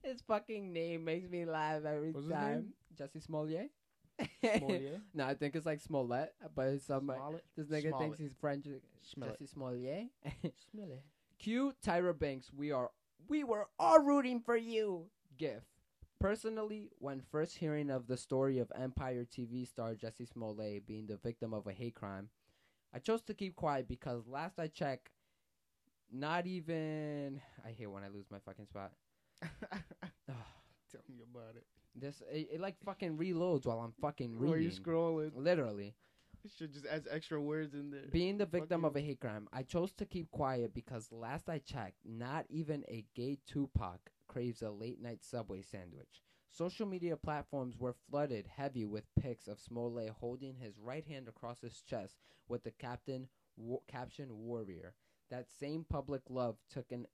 [0.03, 2.73] His fucking name makes me laugh every What's time.
[2.99, 3.71] Jesse Smollett.
[4.59, 5.01] Smollett?
[5.15, 7.45] no, I think it's like Smollett, but it's some Smollett?
[7.57, 8.67] this nigga thinks he's French.
[9.03, 9.39] Smollett.
[9.39, 10.07] Jesse Smollett.
[10.73, 11.05] Smollett.
[11.39, 12.51] Cue Tyra Banks.
[12.53, 12.91] We are
[13.29, 15.07] we were all rooting for you.
[15.39, 15.63] GIF.
[16.19, 21.19] Personally, when first hearing of the story of Empire TV star Jesse Smollett being the
[21.19, 22.31] victim of a hate crime,
[22.95, 25.11] I chose to keep quiet because last I checked,
[26.11, 28.93] not even I hate when I lose my fucking spot.
[29.43, 31.67] Tell me about it.
[31.95, 34.51] This it, it like fucking reloads while I'm fucking reading.
[34.51, 35.33] Where you scrolling?
[35.35, 35.95] Literally.
[36.45, 38.05] It should just add extra words in there.
[38.11, 41.59] Being the victim of a hate crime, I chose to keep quiet because last I
[41.59, 43.99] checked, not even a gay Tupac
[44.37, 46.21] craves a late night Subway sandwich.
[46.51, 51.63] Social media platforms were flooded heavy with pics of Smollett holding his right hand across
[51.63, 53.29] his chest with the captain
[53.89, 54.93] caption "Warrior."
[55.31, 57.07] That same public love took an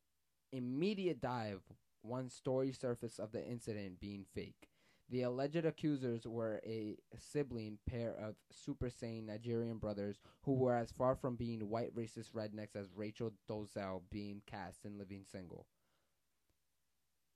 [0.51, 1.62] immediate dive
[2.03, 4.68] once story surfaced of the incident being fake.
[5.09, 10.91] The alleged accusers were a sibling pair of Super Saiyan Nigerian brothers who were as
[10.91, 15.68] far from being white racist rednecks as Rachel Dolezal being cast in Living Single.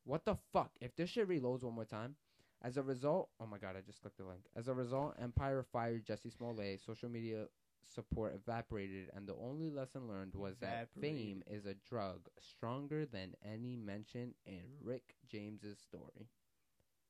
[0.06, 0.70] What the fuck?
[0.80, 2.14] If this shit reloads one more time,
[2.62, 4.42] as a result, oh my god, I just clicked the link.
[4.56, 6.80] As a result, Empire fired Jesse Smollett.
[6.80, 7.46] Social media
[7.94, 13.34] support evaporated, and the only lesson learned was that fame is a drug stronger than
[13.44, 16.28] any mention in Rick James's story.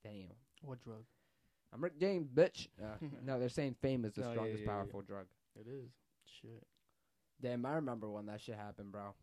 [0.03, 0.35] Damn.
[0.63, 1.05] What drug?
[1.73, 2.69] I'm Rick James, bitch.
[2.83, 4.71] Uh, no, they're saying fame is the Oh, yeah, strongest, yeah, yeah.
[4.73, 5.27] powerful drug.
[5.55, 5.91] It is.
[6.41, 6.65] Shit.
[7.43, 9.15] Damn, I remember when that shit happened, bro.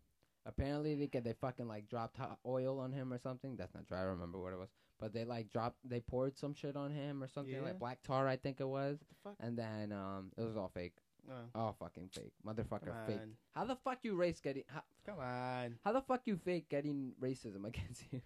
[0.45, 3.55] Apparently, they they fucking like dropped hot oil on him or something.
[3.55, 3.97] That's not true.
[3.97, 4.69] I don't remember what it was,
[4.99, 7.61] but they like dropped, they poured some shit on him or something Yeah.
[7.61, 9.35] like black tar, I think it was, the fuck?
[9.39, 10.93] and then um, it was all fake.
[11.31, 13.19] Uh, All fucking fake, motherfucker, come fake.
[13.21, 13.37] on.
[13.55, 14.63] How the fuck you race getting?
[14.67, 15.79] How, Come on.
[15.85, 18.19] how the fuck you fake getting racism against you?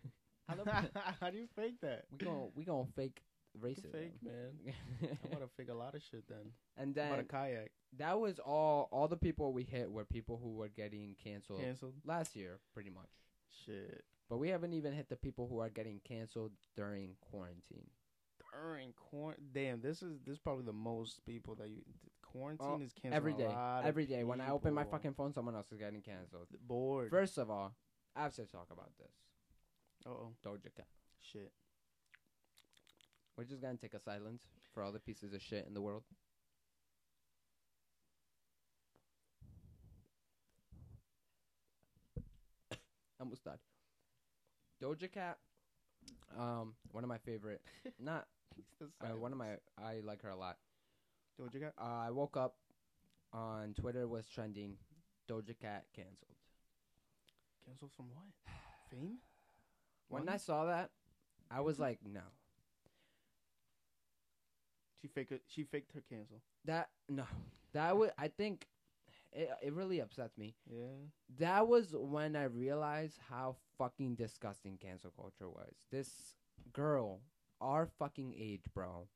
[0.48, 0.72] how the
[1.22, 2.06] How do you fake that?
[2.12, 3.22] we gon' we gon' fake
[3.62, 3.92] racism.
[3.92, 4.74] fake, man.
[5.24, 6.38] I'm gonna fake a lot of shit then.
[6.78, 7.72] and I'm about then a kayak.
[7.98, 8.90] that was all.
[8.92, 11.94] All the people we hit were people who were getting canceled Cancelled.
[12.06, 13.10] last year, pretty much.
[13.66, 14.04] Shit.
[14.30, 17.88] But we haven't even hit the people who are getting canceled during quarantine.
[18.54, 21.82] During quarantine, damn, this is this is probably the most people that you
[22.24, 24.24] quarantine Oh, is canceling Every a day, every day.
[24.24, 26.48] When I open my fucking phone, someone else is getting canceled.
[26.68, 27.10] bored.
[27.10, 27.74] First of all,
[28.16, 29.12] I have to talk about this.
[30.06, 30.88] oh Doja Cat.
[31.22, 31.52] shit.
[33.38, 36.02] We're just gonna take a silence for all the pieces of shit in the world.
[43.20, 43.60] Almost died.
[44.82, 45.38] Doja Cat,
[46.38, 47.62] um, one of my favorite.
[48.00, 48.26] Not
[48.82, 49.58] uh, one of my.
[49.78, 50.58] I like her a lot.
[51.40, 51.74] Doja Cat.
[51.80, 52.56] Uh, I woke up
[53.34, 54.78] on Twitter was trending.
[55.30, 56.38] Doja Cat canceled.
[57.66, 58.26] Canceled from what?
[58.90, 59.18] Fame?
[60.08, 60.36] When Money?
[60.36, 60.90] I saw that,
[61.52, 62.22] I was like, no.
[65.02, 65.42] She faked it.
[65.48, 66.42] She faked her cancel.
[66.66, 67.26] That no.
[67.74, 68.68] That would I think
[69.32, 70.56] it it really upsets me.
[70.70, 71.10] Yeah.
[71.40, 75.74] That was when I realized how fucking disgusting cancel culture was.
[75.92, 76.36] This
[76.74, 77.22] girl,
[77.62, 79.08] our fucking age, bro,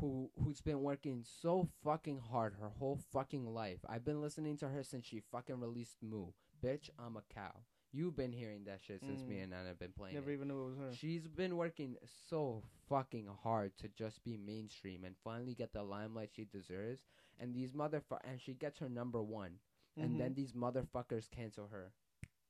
[0.00, 3.80] who who's been working so fucking hard her whole fucking life.
[3.88, 6.28] I've been listening to her since she fucking released Moo.
[6.62, 7.60] Bitch, I'm a cow.
[7.96, 9.42] You've been hearing that shit since me Mm.
[9.44, 10.14] and Nana have been playing.
[10.14, 10.34] Never it.
[10.34, 10.92] even knew it was her.
[10.94, 11.96] She's been working
[12.28, 17.06] so fucking hard to just be mainstream and finally get the limelight she deserves.
[17.38, 19.60] And these motherfuckers, and she gets her number one.
[19.96, 20.36] And then Mhm.
[20.36, 21.92] these motherfuckers cancel her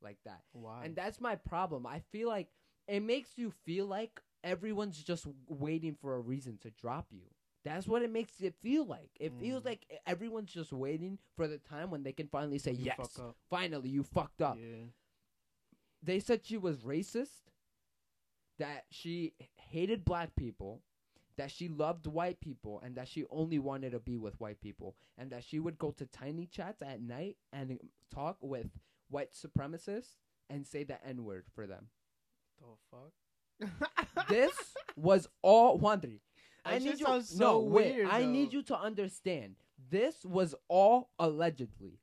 [0.00, 0.42] like that.
[0.52, 0.84] why?
[0.84, 1.86] And that's my problem.
[1.86, 2.50] I feel like
[2.88, 7.30] it makes you feel like everyone's just waiting for a reason to drop you.
[7.62, 9.10] That's what it makes it feel like.
[9.18, 9.66] It feels Mm.
[9.66, 13.18] like everyone's just waiting for the time when they can finally say, You yes,
[13.48, 14.86] finally, you fucked up Yeah.
[16.02, 17.50] They said she was racist,
[18.58, 20.82] that she hated black people,
[21.36, 24.96] that she loved white people, and that she only wanted to be with white people,
[25.18, 27.78] and that she would go to tiny chats at night and
[28.12, 28.68] talk with
[29.10, 30.16] white supremacists
[30.48, 31.88] and say the N word for them.
[32.58, 34.08] The fuck?
[34.28, 34.52] This
[34.96, 36.20] was all Wandri.
[36.64, 37.06] I need you.
[37.06, 37.94] sounds no, wait.
[37.94, 39.54] weird, I need you to understand.
[39.90, 42.00] This was all allegedly.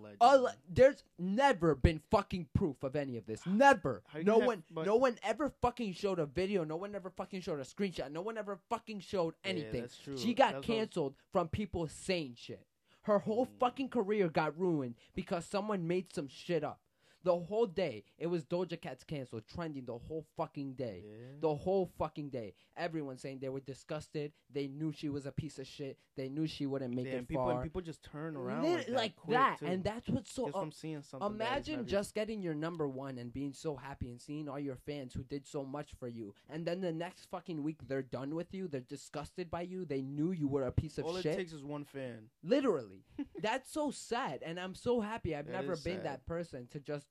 [0.00, 0.18] Allegedly.
[0.20, 3.46] Alle- there's never been fucking proof of any of this.
[3.46, 4.02] Never.
[4.22, 4.62] No one.
[4.70, 6.64] but- no one ever fucking showed a video.
[6.64, 8.10] No one ever fucking showed a screenshot.
[8.10, 9.80] No one ever fucking showed Yeah, anything.
[9.82, 10.16] that's true.
[10.16, 12.66] She got That's canceled from people saying shit.
[13.02, 13.58] Her whole Mm.
[13.58, 16.80] fucking career got ruined because someone made some shit up.
[17.22, 21.04] The whole day, it was Doja Cat's canceled, trending the whole fucking day.
[21.04, 21.16] Yeah.
[21.40, 22.54] The whole fucking day.
[22.76, 24.32] Everyone saying they were disgusted.
[24.52, 25.98] They knew she was a piece of shit.
[26.16, 27.52] They knew she wouldn't make Damn, it people, far.
[27.54, 29.58] and people just turn around Lit- like that.
[29.60, 31.30] that, and that's what's so from seeing something.
[31.30, 35.12] Imagine just getting your number one and being so happy and seeing all your fans
[35.12, 38.52] who did so much for you, and then the next fucking week they're done with
[38.54, 38.66] you.
[38.66, 39.84] They're disgusted by you.
[39.84, 41.36] They knew you were a piece of All it shit.
[41.36, 42.30] takes is one fan.
[42.42, 43.04] Literally,
[43.42, 46.04] that's so sad, and I'm so happy I've That never been sad.
[46.06, 47.06] that person to just.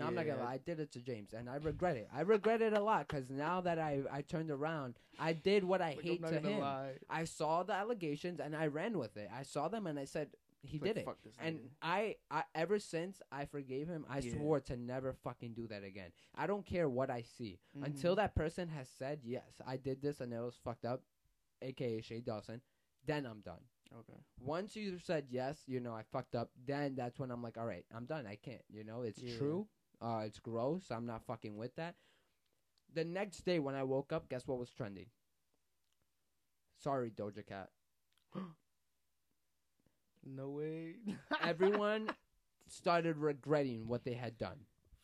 [0.00, 0.54] No, I'm not gonna lie.
[0.54, 2.08] I did it to James, and I regret it.
[2.12, 5.80] I regret it a lot because now that I I turned around, I did what
[5.80, 6.60] I Like, hate I'm not to gonna him.
[6.60, 6.92] lie.
[7.08, 9.28] I saw the allegations and I ran with it.
[9.32, 10.30] I saw them and I said
[10.62, 11.04] he Like, did it.
[11.06, 11.68] fuck this And nigga.
[11.80, 14.32] I, I ever since I forgave him, I Yeah.
[14.34, 16.12] swore to never fucking do that again.
[16.34, 18.16] I don't care what I see until Mhm.
[18.16, 21.02] that person has said yes, I did this and it was fucked up,
[21.62, 22.60] aka Shane Dawson.
[23.06, 23.62] Then I'm done.
[24.00, 24.20] Okay.
[24.38, 26.50] Once you said yes, you know I fucked up.
[26.64, 28.26] Then that's when I'm like, all right, I'm done.
[28.26, 28.62] I can't.
[28.68, 29.36] You know, it's Yeah.
[29.38, 29.66] true.
[30.00, 30.90] Uh, it's gross.
[30.90, 31.94] I'm not fucking with that.
[32.94, 35.06] The next day when I woke up, guess what was trending?
[36.82, 37.70] Sorry, Doja Cat.
[40.22, 40.96] No way.
[41.42, 42.10] everyone
[42.68, 44.56] started regretting what they had done.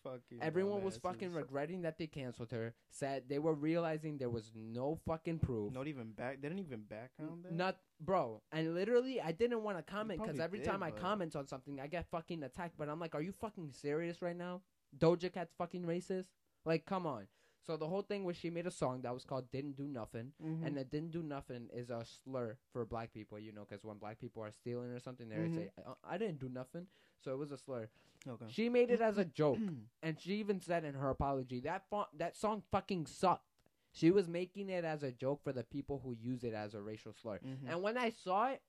[0.03, 0.39] fucking.
[0.43, 2.75] Everyone was fucking regretting that they canceled her.
[2.91, 5.73] Said they were realizing there was no fucking proof.
[5.73, 6.43] Not even back.
[6.43, 7.53] They didn't even background that.
[7.55, 8.43] Not, bro.
[8.53, 11.47] And literally, I didn't want to comment because every did, time I but- comment on
[11.47, 12.77] something, I get fucking attacked.
[12.77, 14.61] But I'm like, are you fucking serious right now?
[14.99, 16.27] Doja Cat's fucking racist?
[16.65, 17.29] Like, come on.
[17.67, 20.33] So the whole thing was she made a song that was called "Didn't Do Nothing,"
[20.43, 20.65] Mhm.
[20.67, 23.99] and it didn't do nothing is a slur for black people, you know, because when
[23.99, 25.55] black people are stealing or something, they Mhm.
[25.55, 26.87] say, I-, "I didn't do nothing,"
[27.19, 27.89] so it was a slur.
[28.29, 28.47] okay.
[28.49, 29.59] She made it as a joke,
[30.03, 33.45] and she even said in her apology that fa- that song fucking sucked.
[33.93, 36.83] She was making it as a joke for the people who use it as a
[36.83, 37.39] racial slur.
[37.41, 37.69] Mhm.
[37.69, 38.63] And when I saw it,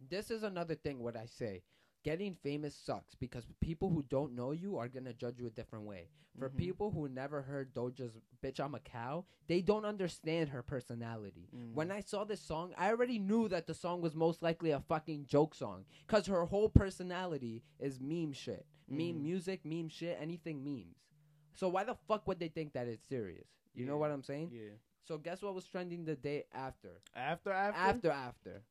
[0.00, 0.98] this is another thing.
[1.00, 1.62] What I say,
[2.06, 5.84] getting famous sucks because people who don't know you are gonna judge you a different
[5.84, 6.08] way.
[6.38, 6.56] For Mhm.
[6.56, 11.48] people who never heard Doja's "Bitch I'm a Cow," they don't understand her personality.
[11.52, 11.72] Mm.
[11.74, 14.78] When I saw this song, I already knew that the song was most likely a
[14.80, 15.84] fucking joke song.
[16.06, 18.66] Cause her whole personality is meme shit.
[18.86, 19.22] Meme Mhm.
[19.22, 21.08] music, meme shit, anything memes.
[21.54, 23.48] So why the fuck would they think that it's serious?
[23.74, 24.50] You know what I'm saying?
[24.52, 24.76] Yeah.
[25.02, 27.00] So guess what was trending the day after?
[27.14, 27.80] After after.
[27.80, 28.64] After after.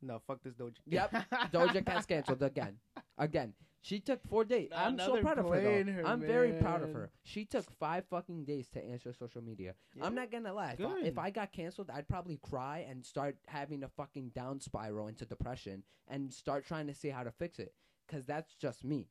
[0.00, 0.76] No, fuck this Doja.
[0.86, 1.12] Yep.
[1.52, 2.76] Doja Cat's canceled again.
[3.16, 3.54] Again.
[3.80, 4.70] She took four days.
[4.70, 5.92] Nah, I'm so they're proud of her, playing though.
[5.92, 6.96] her, I'm very proud of man.
[6.96, 7.10] her.
[7.22, 9.74] She took five fucking days to answer social media.
[10.02, 10.74] I'm not gonna lie.
[10.78, 11.06] If I, Good.
[11.06, 15.24] if I got canceled, I'd probably cry and start having a fucking down spiral into
[15.24, 17.72] depression and start trying to see how to fix it.
[18.08, 19.08] Cause that's just me.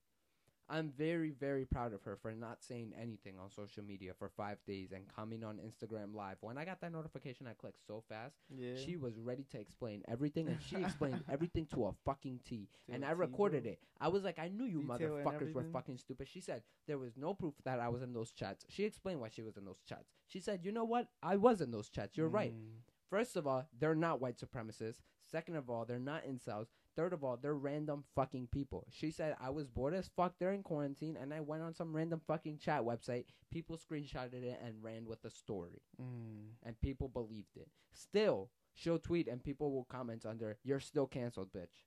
[0.70, 4.58] I'm very, very proud of her for not saying anything on social media for five
[4.66, 6.38] days and coming on Instagram live.
[6.42, 8.36] When I got that notification, I clicked so fast.
[8.54, 8.76] Yeah.
[8.76, 12.68] She was ready to explain everything, and she explained everything to a fucking T.
[12.88, 13.80] To And I recorded it.
[14.02, 16.28] I was like, I knew you Detail motherfuckers were fucking stupid.
[16.28, 18.66] She said there was no proof that I was in those chats.
[18.70, 20.12] She explained why she was in those chats.
[20.28, 21.08] She said, you know what?
[21.24, 22.18] I was in those chats.
[22.18, 22.54] You're right.
[22.54, 22.82] Mm.
[23.10, 25.02] First of all, they're not white supremacists.
[25.32, 26.68] Second of all, they're not incels.
[26.98, 28.88] Third of all, they're random fucking people.
[28.90, 32.22] She said I was bored as fuck during quarantine and I went on some random
[32.28, 33.26] fucking chat website.
[33.52, 35.84] People screenshotted it and ran with the story.
[36.02, 36.56] Mm.
[36.64, 37.70] And people believed it.
[37.94, 41.86] Still, she'll tweet and people will comment under, You're still canceled, bitch.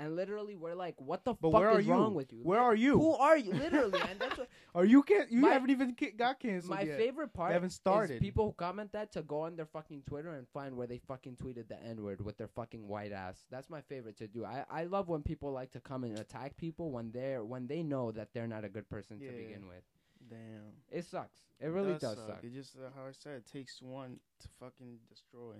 [0.00, 1.92] And literally we're like, What the But fuck is you?
[1.92, 2.40] wrong with you?
[2.42, 2.98] Where are you?
[2.98, 3.52] Who are you?
[3.52, 6.96] Literally, and that's what Are you can You My- haven't even got canceled my yet.
[6.98, 8.14] favorite part haven't started.
[8.14, 10.98] is people who comment that to go on their fucking Twitter and find where they
[11.06, 13.44] fucking tweeted the N word with their fucking white ass.
[13.50, 14.44] That's my favorite to do.
[14.44, 17.82] I, I love when people like to come and attack people when they're when they
[17.82, 19.32] know that they're not a good person Yeah.
[19.32, 19.82] to begin with.
[20.28, 20.72] Damn.
[20.90, 21.40] It sucks.
[21.60, 22.26] It really does, suck.
[22.26, 22.40] suck.
[22.44, 25.56] It just uh, how I said, it takes one to fucking destroy,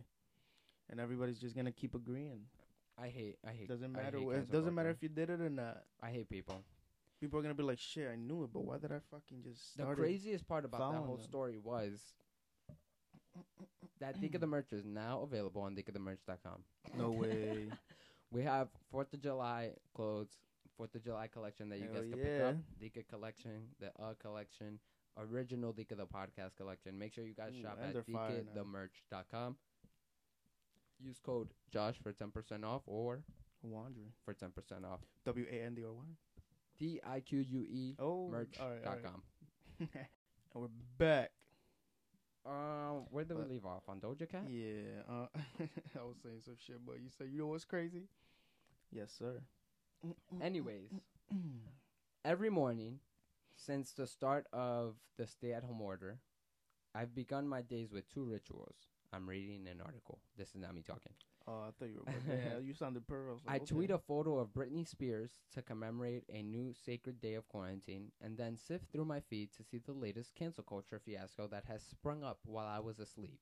[0.88, 2.40] and everybody's just gonna keep agreeing.
[3.00, 4.18] I hate I hate Doesn't I matter.
[4.18, 5.84] hate It doesn't matter if you did it or not.
[6.02, 6.62] I hate people.
[7.20, 9.76] People are gonna be like, "Shit, I knew it, but why did I fucking just?"
[9.76, 11.24] The craziest part about that whole them.
[11.24, 12.14] story was
[14.00, 16.64] that Dick of the Merch is now available on dickofthemerch.com.
[16.96, 17.68] No way.
[18.30, 20.38] We have Fourth of July clothes,
[20.76, 22.56] Fourth of July collection that you Hell guys can pick up.
[22.80, 22.88] yeah.
[22.88, 24.78] Dika collection, the Uh collection,
[25.18, 26.98] original Dika the podcast collection.
[26.98, 28.62] Make sure you guys Ooh, shop at they're fire now.
[28.62, 29.56] dikathemerch.com.
[31.02, 33.22] Use code Josh for ten percent off or
[33.62, 34.12] Wandering.
[34.24, 35.00] for ten percent off.
[35.24, 36.04] W A N D O Y.
[36.78, 38.66] D I Q U E Oh, merch.com.
[38.66, 39.88] all right, all right.
[40.54, 41.30] and we're back.
[42.46, 44.44] Um, where did But- we leave off on Doja Cat?
[44.48, 45.02] Yeah.
[45.08, 45.26] Uh,
[45.98, 48.04] I was saying some shit, but you said you know what's crazy?
[48.90, 49.42] Yes, sir.
[50.40, 50.88] Anyways,
[52.24, 53.00] every morning
[53.56, 56.18] since the start of the stay-at-home order,
[56.94, 58.76] I've begun my days with two rituals.
[59.12, 60.20] I'm reading an article.
[60.36, 61.12] This is not me talking.
[61.48, 62.12] Oh, I thought you were.
[62.28, 63.40] yeah, you sounded perfect.
[63.48, 68.12] I tweet a photo of Britney Spears to commemorate a new sacred day of quarantine
[68.20, 71.82] and then sift through my feed to see the latest cancel culture fiasco that has
[71.82, 73.40] sprung up while I was asleep.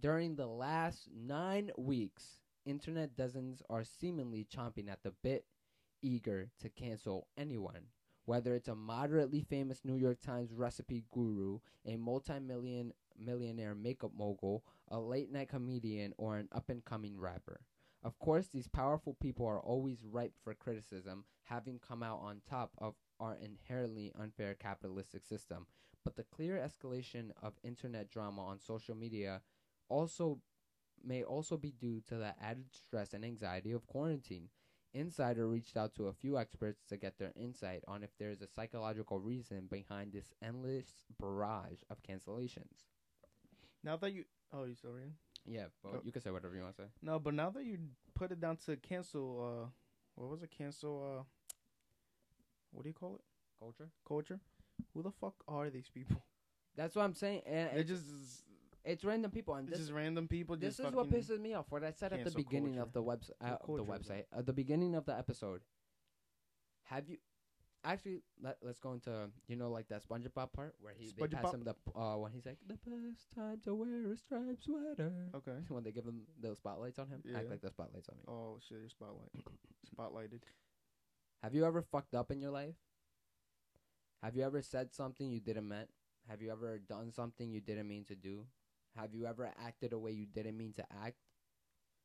[0.00, 5.44] During the last nine weeks, internet dozens are seemingly chomping at the bit,
[6.02, 7.86] eager to cancel anyone.
[8.24, 14.64] Whether it's a moderately famous New York Times recipe guru, a multi-million millionaire makeup mogul,
[14.88, 17.60] a late night comedian, or an up and coming rapper.
[18.04, 22.72] Of course, these powerful people are always ripe for criticism, having come out on top
[22.78, 25.66] of our inherently unfair capitalistic system.
[26.04, 29.42] But the clear escalation of internet drama on social media
[29.88, 30.40] also
[31.04, 34.48] may also be due to the added stress and anxiety of quarantine.
[34.94, 38.42] Insider reached out to a few experts to get their insight on if there is
[38.42, 40.86] a psychological reason behind this endless
[41.18, 42.84] barrage of cancellations.
[43.82, 45.14] Now that you, oh, you still reading?
[45.46, 46.00] Yeah, but Oh.
[46.04, 46.88] you can say whatever you want to say.
[47.02, 47.78] No, but now that you
[48.14, 49.68] put it down to cancel, uh,
[50.14, 50.50] what was it?
[50.56, 51.24] Cancel, uh,
[52.70, 53.22] what do you call it?
[53.58, 53.90] Culture?
[54.06, 54.40] Culture.
[54.94, 56.22] Who the fuck are these people?
[56.76, 57.42] That's what I'm saying.
[57.46, 58.04] And it's, just,
[58.84, 59.54] it's random people.
[59.54, 60.56] And this, is random people.
[60.56, 61.66] this is what pisses me off.
[61.70, 63.18] What I said at the beginning of the culture.
[63.18, 65.60] website, uh, the culture website, at the beginning of the episode.
[66.84, 67.18] Have you
[67.84, 68.22] actually?
[68.42, 71.64] Let, let's go into you know like that SpongeBob part where he they pass him
[71.64, 75.12] the uh when he's like the best time to wear a striped sweater.
[75.34, 75.58] Okay.
[75.68, 77.38] when they give him those spotlights on him, Yeah.
[77.38, 78.24] act like the spotlights on me.
[78.28, 78.78] Oh shit!
[78.80, 79.30] Your spotlight.
[79.96, 80.42] Spotlighted.
[81.42, 82.76] Have you ever fucked up in your life?
[84.22, 85.88] Have you ever said something you didn't meant?
[86.28, 88.46] Have you ever done something you didn't mean to do?
[88.96, 91.16] Have you ever acted a way you didn't mean to act?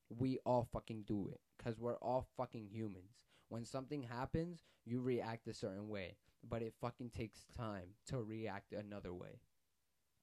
[0.09, 3.19] We all fucking do it cuz we're all fucking humans.
[3.49, 8.73] When something happens, you react a certain way, but it fucking takes time to react
[8.73, 9.41] another way.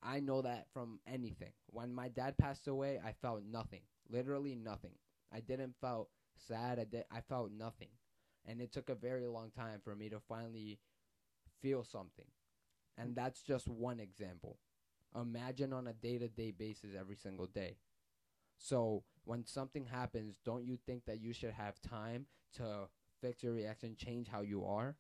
[0.03, 1.53] I know that from anything.
[1.67, 3.83] When my dad passed away, I felt nothing.
[4.09, 4.99] Literally nothing.
[5.33, 6.79] I didn't felt sad.
[6.79, 7.91] I did I felt nothing
[8.47, 10.79] and it took a very long time for me to finally
[11.61, 12.27] feel something.
[12.97, 14.59] And that's just one example.
[15.15, 17.77] Imagine on a day to day basis every single day.
[18.59, 22.89] So when something happens, don't you think that you should have time to
[23.21, 24.97] fix your reaction, change how you are?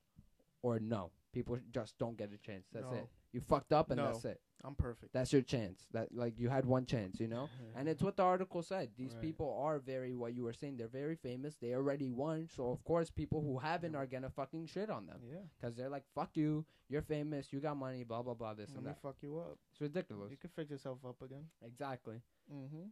[0.62, 1.11] Or no?
[1.33, 2.67] People just don't get a chance.
[2.73, 2.97] That's No.
[2.97, 3.09] it.
[3.35, 4.07] You fucked up and No.
[4.07, 4.41] that's it.
[4.62, 5.12] I'm perfect.
[5.12, 5.89] That's your chance.
[5.91, 7.49] That like you had one chance, you know?
[7.74, 8.93] And it's what the article said.
[8.97, 9.22] These Right.
[9.22, 10.76] people are very what you were saying.
[10.76, 11.57] They're very famous.
[11.57, 12.47] They already won.
[12.49, 15.43] So of course, people who haven't are gonna fucking shit on them yeah.
[15.57, 16.64] because they're like, "Fuck you.
[16.89, 17.53] You're famous.
[17.53, 18.05] You got money.
[18.05, 18.55] Blah blah blah.
[18.55, 19.59] This Let and me that." fuck you up.
[19.72, 20.30] It's ridiculous.
[20.30, 21.51] You can fix yourself up again.
[21.61, 22.22] Exactly.
[22.51, 22.87] Mm-hmm.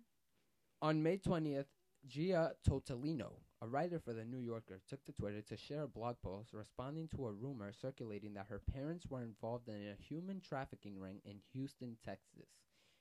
[0.83, 1.69] On May 20th,
[2.07, 6.17] Gia Totolino, a writer for The New Yorker, took to Twitter to share a blog
[6.21, 10.99] post responding to a rumor circulating that her parents were involved in a human trafficking
[10.99, 12.49] ring in Houston, Texas.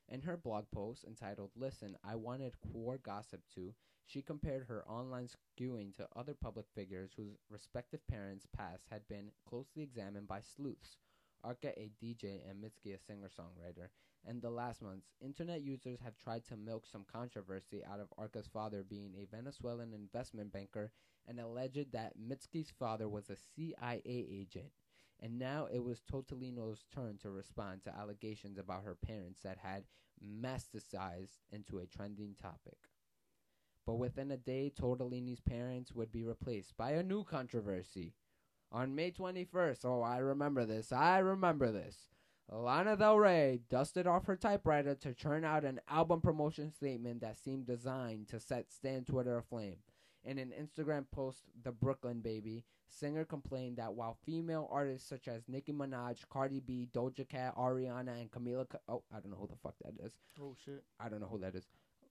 [0.07, 3.73] In her blog post entitled Listen, I Wanted War Gossip To,
[4.05, 9.31] she compared her online skewing to other public figures whose respective parents' past had been
[9.49, 10.97] closely examined by sleuths.
[11.43, 13.87] Arca, a DJ, and Mitski, a singer songwriter.
[14.27, 18.47] And the last months, internet users have tried to milk some controversy out of Arca's
[18.47, 20.91] father being a Venezuelan investment banker
[21.27, 24.71] and alleged that Mitski's father was a CIA agent.
[25.19, 29.83] And now it was Totolino's turn to respond to allegations about her parents that had
[30.23, 32.77] metastasized into a trending topic.
[33.85, 38.13] But within a day, Tortellini's parents would be replaced by a new controversy.
[38.71, 41.97] On May 21st, oh, I remember this, I remember this.
[42.51, 47.37] Lana Del Rey dusted off her typewriter to churn out an album promotion statement that
[47.37, 49.77] seemed designed to set Stan Twitter aflame.
[50.25, 55.47] In an Instagram post, The Brooklyn Baby, singer complained that while female artists such as
[55.47, 59.47] Nicki Minaj, Cardi B, Doja Cat, Ariana, and Camila, Ca- oh, I don't know who
[59.47, 60.11] the fuck that is.
[60.39, 60.83] Oh shit.
[60.99, 61.67] I don't know who that is.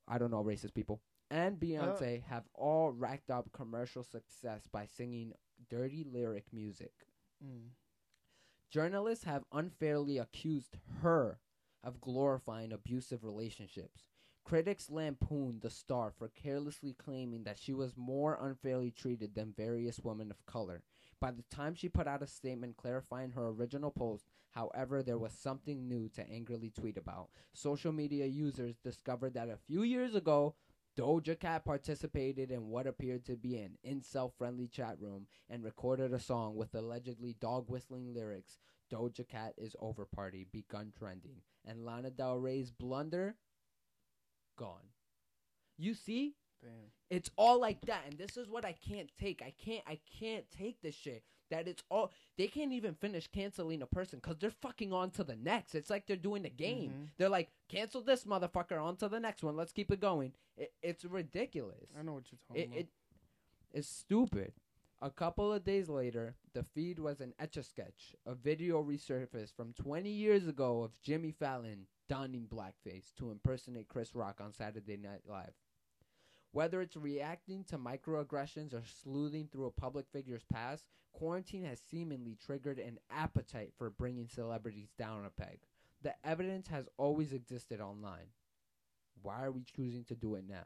[0.08, 1.00] I don't know racist people.
[1.30, 5.34] And Beyonce have all racked up commercial success by singing
[5.68, 6.92] dirty lyric music.
[7.44, 7.68] Mm.
[8.70, 11.40] Journalists have unfairly accused her
[11.82, 14.04] of glorifying abusive relationships.
[14.44, 19.98] Critics lampooned the star for carelessly claiming that she was more unfairly treated than various
[19.98, 20.84] women of color.
[21.20, 25.32] By the time she put out a statement clarifying her original post, however, there was
[25.32, 27.30] something new to angrily tweet about.
[27.52, 30.54] Social media users discovered that a few years ago,
[30.98, 36.12] Doja Cat participated in what appeared to be an incel friendly chat room and recorded
[36.12, 38.58] a song with allegedly dog whistling lyrics.
[38.92, 41.42] Doja Cat is over party begun trending.
[41.64, 43.36] And Lana Del Rey's blunder
[44.56, 44.88] gone.
[45.78, 46.34] You see?
[46.62, 46.90] Damn.
[47.08, 49.42] It's all like that, and this is what I can't take.
[49.42, 49.82] I can't.
[49.86, 51.22] I can't take this shit.
[51.50, 52.12] That it's all.
[52.38, 55.74] They can't even finish canceling a person because they're fucking on to the next.
[55.74, 56.90] It's like they're doing a game.
[56.90, 57.08] Mhm.
[57.18, 59.56] They're like, cancel this motherfucker, on to the next one.
[59.56, 60.32] Let's keep it going.
[60.56, 61.90] It, it's ridiculous.
[61.98, 62.78] I know what you're talking It, about.
[62.78, 62.88] it
[63.72, 64.52] it's stupid.
[65.02, 69.54] A couple of days later, the feed was an etch a sketch, a video resurfaced
[69.56, 74.96] from 20 years ago of Jimmy Fallon donning blackface to impersonate Chris Rock on Saturday
[74.98, 75.54] Night Live.
[76.52, 82.36] Whether it's reacting to microaggressions or sleuthing through a public figure's past, quarantine has seemingly
[82.44, 85.60] triggered an appetite for bringing celebrities down a peg.
[86.02, 88.32] The evidence has always existed online.
[89.22, 90.64] Why are we choosing to do it now?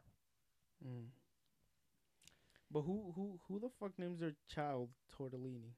[0.85, 1.07] Mm.
[2.71, 5.73] But who who who the fuck names their child Tortellini?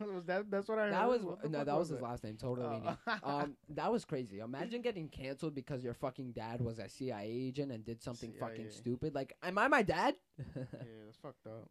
[0.00, 0.94] Was that that's what I heard?
[0.94, 2.82] That was no, that was his last name, totally.
[3.06, 3.18] Oh.
[3.22, 4.40] um, that was crazy.
[4.40, 8.70] Imagine getting canceled because your fucking dad was a CIA agent and did something fucking
[8.70, 9.14] stupid.
[9.14, 10.16] Like, am I my dad?
[10.56, 10.64] yeah,
[11.04, 11.68] that's fucked up.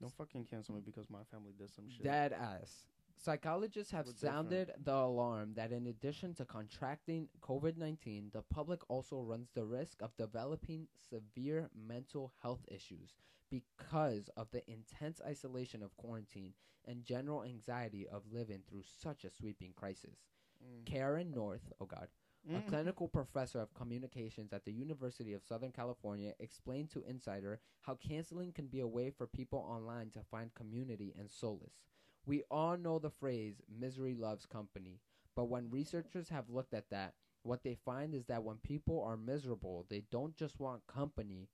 [0.00, 2.04] Don't fucking cancel me because my family did some shit.
[2.04, 2.86] Dead ass.
[3.22, 4.34] Psychologists have We're different.
[4.34, 9.64] sounded the alarm that in addition to contracting COVID 19, the public also runs the
[9.66, 13.16] risk of developing severe mental health issues
[13.50, 16.54] because of the intense isolation of quarantine
[16.86, 20.18] and general anxiety of living through such a sweeping crisis.
[20.64, 20.86] Mm.
[20.86, 22.08] Karen North, oh god,
[22.48, 22.68] a Mm.
[22.68, 28.52] clinical professor of communications at the University of Southern California, explained to Insider how canceling
[28.52, 31.82] can be a way for people online to find community and solace.
[32.24, 35.00] We all know the phrase misery loves company,
[35.34, 39.16] but when researchers have looked at that, what they find is that when people are
[39.16, 41.48] miserable, they don't just want company,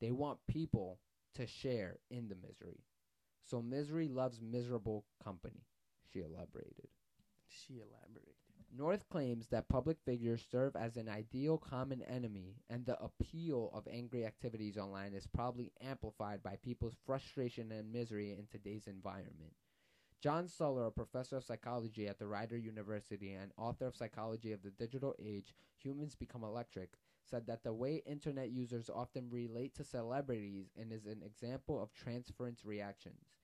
[0.00, 1.00] they want people
[1.36, 2.80] to share in the misery.
[3.44, 5.64] So misery loves miserable company,
[6.12, 6.88] she elaborated.
[7.46, 8.34] She elaborated.
[8.76, 13.86] North claims that public figures serve as an ideal common enemy, and the appeal of
[13.90, 19.54] angry activities online is probably amplified by people's frustration and misery in today's environment.
[20.20, 24.62] John Suler, a professor of psychology at the Rider University and author of Psychology of
[24.62, 26.90] the Digital Age Humans Become Electric,
[27.28, 31.92] said that the way internet users often relate to celebrities and is an example of
[31.92, 33.34] transference reactions.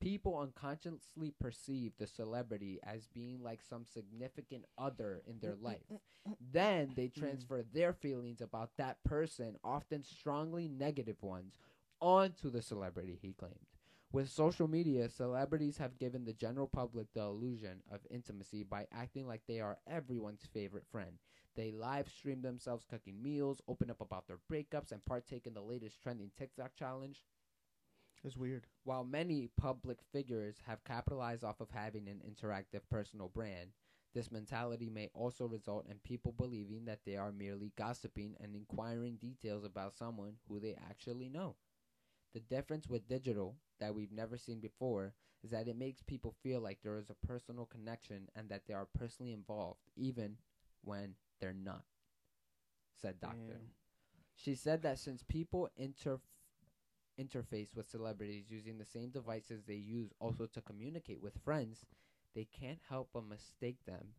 [0.00, 5.64] People unconsciously perceive the celebrity as being like some significant other in their mm, mm,
[5.64, 5.82] life.
[6.28, 11.58] Mm, then they transfer their feelings about that person, often strongly negative ones,
[12.00, 13.66] onto the celebrity, he claimed.
[14.12, 19.26] With social media, celebrities have given the general public the illusion of intimacy by acting
[19.26, 21.18] like they are everyone's favorite friend.
[21.56, 25.62] They live stream themselves cooking meals, open up about their breakups, and partake in the
[25.62, 27.24] latest trending TikTok challenge.
[28.24, 28.66] It's weird.
[28.84, 33.70] While many public figures have capitalized off of having an interactive personal brand,
[34.14, 39.16] this mentality may also result in people believing that they are merely gossiping and inquiring
[39.16, 41.56] details about someone who they actually know.
[42.34, 46.60] The difference with digital that we've never seen before is that it makes people feel
[46.60, 50.36] like there is a personal connection and that they are personally involved, even
[50.82, 51.84] when they're not,
[53.00, 53.38] said Doctor.
[53.48, 53.70] Damn.
[54.34, 56.20] She said that since people interf-
[57.20, 61.86] interface with celebrities using the same devices they use also to communicate with friends,
[62.34, 64.14] they can't help but mistake them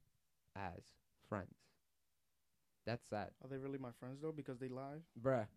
[0.55, 0.83] as
[1.27, 1.55] friends.
[2.85, 3.29] That's sad.
[3.43, 4.31] Are they really my friends though?
[4.31, 5.03] Because they lie.
[5.21, 5.47] Bruh.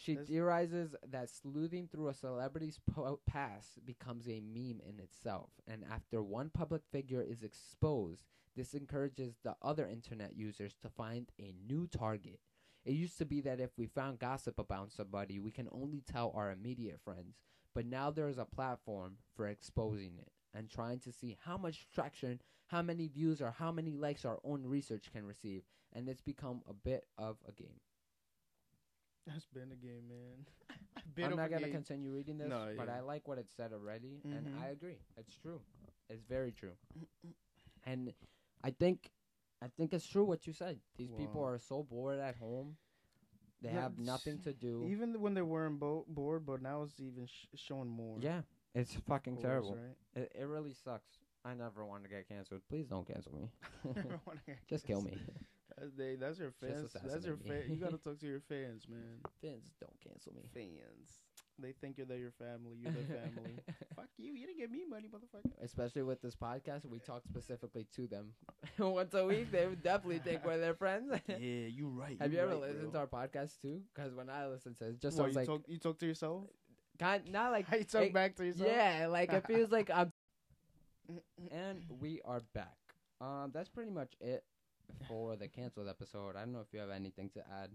[0.00, 5.50] She That's- theorizes that sleuthing through a celebrity's po- past becomes a meme in itself,
[5.66, 8.24] and after one public figure is exposed,
[8.56, 12.40] this encourages the other internet users to find a new target.
[12.82, 16.30] It used to be that if we found gossip about somebody, we can only tell
[16.34, 17.36] our immediate friends,
[17.74, 21.90] but now there is a platform for exposing it and trying to see how much
[21.90, 26.22] traction, how many views, or how many likes our own research can receive, and it's
[26.22, 27.80] become a bit of a game.
[29.26, 30.46] That's been a game, man.
[31.14, 31.72] Bit I'm not gonna game.
[31.72, 32.88] continue reading this, No, but.
[32.88, 34.62] I like what it said already, and Mhm.
[34.62, 34.98] I agree.
[35.16, 35.60] It's true.
[36.08, 36.72] It's very true.
[37.84, 38.12] and
[38.62, 39.10] I think,
[39.62, 40.80] I think it's true what you said.
[40.96, 42.76] These people are so bored at home.
[43.62, 44.84] They Yeah, have nothing to do.
[44.86, 48.18] Even when they weren't bo- bored, but now it's even sh- showing more.
[48.20, 48.42] yeah,
[48.74, 49.74] it's fucking Pores, terrible.
[49.76, 49.96] Right?
[50.22, 51.18] It, it really sucks.
[51.44, 52.62] I never want to get canceled.
[52.68, 53.50] Please don't cancel me.
[54.68, 55.18] Just kill me.
[55.80, 56.92] That's, they, that's your fans.
[56.92, 57.62] That's your assassinate fan.
[57.74, 59.18] You gotta talk to your fans, man.
[59.40, 60.42] Fans, don't cancel me.
[60.52, 61.08] Fans.
[61.58, 62.76] They think you're they're your family.
[62.80, 63.58] You're their family.
[63.96, 64.32] Fuck you.
[64.32, 65.50] You didn't give me money, motherfucker.
[65.62, 68.32] Especially with this podcast, we talk specifically to them
[68.78, 69.50] once a week.
[69.50, 71.12] They would definitely think we're their friends.
[71.28, 72.16] yeah, you're right.
[72.20, 73.80] Have you ever right, listened to our podcast too?
[73.94, 75.98] Because when I listen to it, it just What, sounds you like talk, you talk
[75.98, 76.44] to yourself?
[76.98, 78.68] kind, not like you talk it- back to yourself?
[78.70, 80.12] yeah, like it feels like I'm.
[81.50, 82.76] and we are back.
[83.20, 84.44] Um, that's pretty much it
[85.08, 86.36] for the canceled episode.
[86.36, 87.70] I don't know if you have anything to add.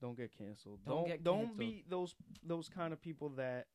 [0.00, 0.80] Don't get canceled.
[0.86, 3.66] Don't Don't get don't be those those kind of people that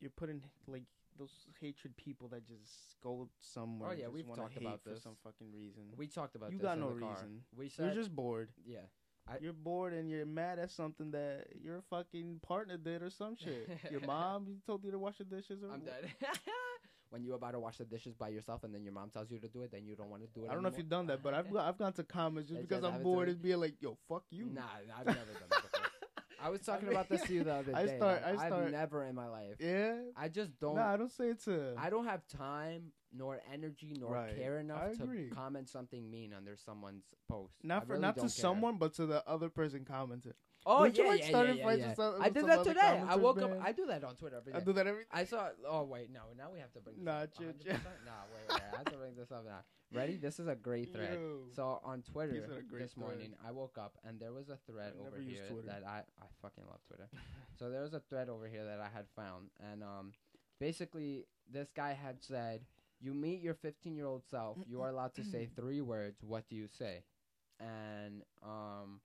[0.00, 0.84] you're putting like
[1.18, 3.90] those hatred people that just go somewhere.
[3.90, 5.84] Oh, yeah, we've talked about for some fucking reason.
[5.96, 7.42] We talked about you this got no reason.
[7.56, 8.50] We You're just bored.
[8.66, 8.78] yeah.
[9.28, 13.36] I- you're bored and you're mad at something that your fucking partner did or some
[13.36, 13.68] shit.
[13.90, 16.10] your mom told you to wash the dishes or I'm dead.
[17.12, 19.38] when you're about to wash the dishes by yourself and then your mom tells you
[19.38, 20.50] to do it, then you don't want to do it.
[20.50, 22.68] I don't know if you've done that, but I've I've gone to comments just It
[22.68, 24.62] because I'm have it to bored and being like, "Yo, fuck you." Nah,
[24.98, 25.86] I've never done that before.
[26.42, 27.96] I was talking about this to you the other I day.
[27.98, 29.56] start- like, I I've never in my life.
[29.60, 29.94] Yeah.
[30.16, 30.74] I just don't.
[30.74, 31.74] Nah, I don't say it to.
[31.78, 34.34] I don't have time nor energy nor Right.
[34.36, 35.28] care enough I to agree.
[35.28, 37.52] comment something mean under someone's post.
[37.62, 38.28] not for really not to care.
[38.30, 40.34] someone, but to the other person commented.
[40.64, 43.02] Oh Don't you yeah, like yeah, starting yeah, fights yeah, I did that today.
[43.08, 43.52] I woke man?
[43.52, 43.58] up.
[43.64, 44.58] I do that on Twitter every day.
[44.58, 45.04] I do that every.
[45.10, 45.48] I saw.
[45.66, 46.20] Oh wait, no.
[46.38, 46.96] Now we have to bring.
[46.96, 47.36] This Nah, up.
[47.36, 47.64] chill, 100%?
[47.64, 47.72] chill.
[48.06, 48.62] Nah, wait, wait.
[48.72, 49.64] I have to bring this up now.
[49.92, 50.16] Ready?
[50.16, 51.14] This is a great thread.
[51.14, 51.40] Yo.
[51.54, 52.96] So on Twitter this thread.
[52.96, 56.26] morning, I woke up and there was a thread I over here that I I
[56.40, 57.08] fucking love Twitter.
[57.58, 60.12] so there was a thread over here that I had found, and um,
[60.60, 62.60] basically this guy had said,
[63.00, 64.58] "You meet your 15 year old self.
[64.66, 66.22] You are allowed to say three words.
[66.22, 67.02] What do you say?"
[67.58, 69.00] And um.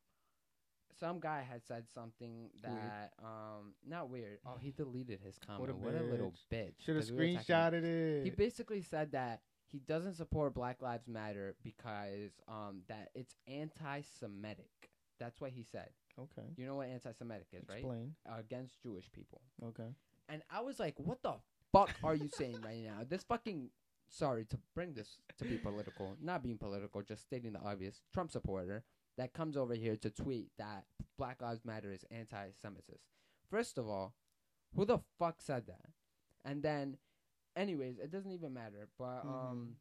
[1.00, 2.76] Some guy had said something Weird.
[2.76, 4.40] that um not weird.
[4.46, 5.78] Oh, he deleted his What a comment.
[5.80, 6.74] What a, little bitch.
[6.80, 8.24] Should have 'cause we it.
[8.24, 14.90] he basically said that he doesn't support Black Lives Matter because um that it's anti-Semitic.
[15.20, 15.90] That's what he said.
[16.20, 16.48] okay.
[16.58, 17.78] You know what anti-Semitic is, right?
[17.78, 18.16] Explain.
[18.26, 19.42] Against Jewish people.
[19.64, 19.90] Okay.
[20.30, 21.36] And I was like, "What the
[21.72, 23.70] fuck are you saying right now?" This fucking
[24.10, 28.02] sorry to bring this to be political, not being political, just stating the obvious.
[28.14, 28.84] Trump supporter
[29.18, 30.86] that comes over here to tweet that
[31.18, 33.00] Black Lives Matter is anti-Semitic.
[33.50, 34.14] First of all,
[34.76, 35.90] who the fuck said that?
[36.46, 36.98] And then,
[37.56, 38.88] anyways, it doesn't even matter.
[39.00, 39.76] But um,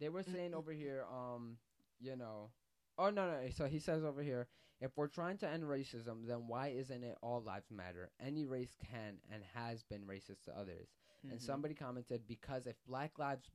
[0.00, 1.56] they were saying over here, um,
[2.00, 2.50] you know,
[2.98, 3.38] oh no no.
[3.54, 4.48] So he says over here,
[4.80, 8.10] if we're trying to end racism, then why isn't it all lives matter?
[8.24, 10.88] Any race can and has been racist to others.
[11.24, 11.42] And Mhm.
[11.42, 13.50] somebody commented because if black lives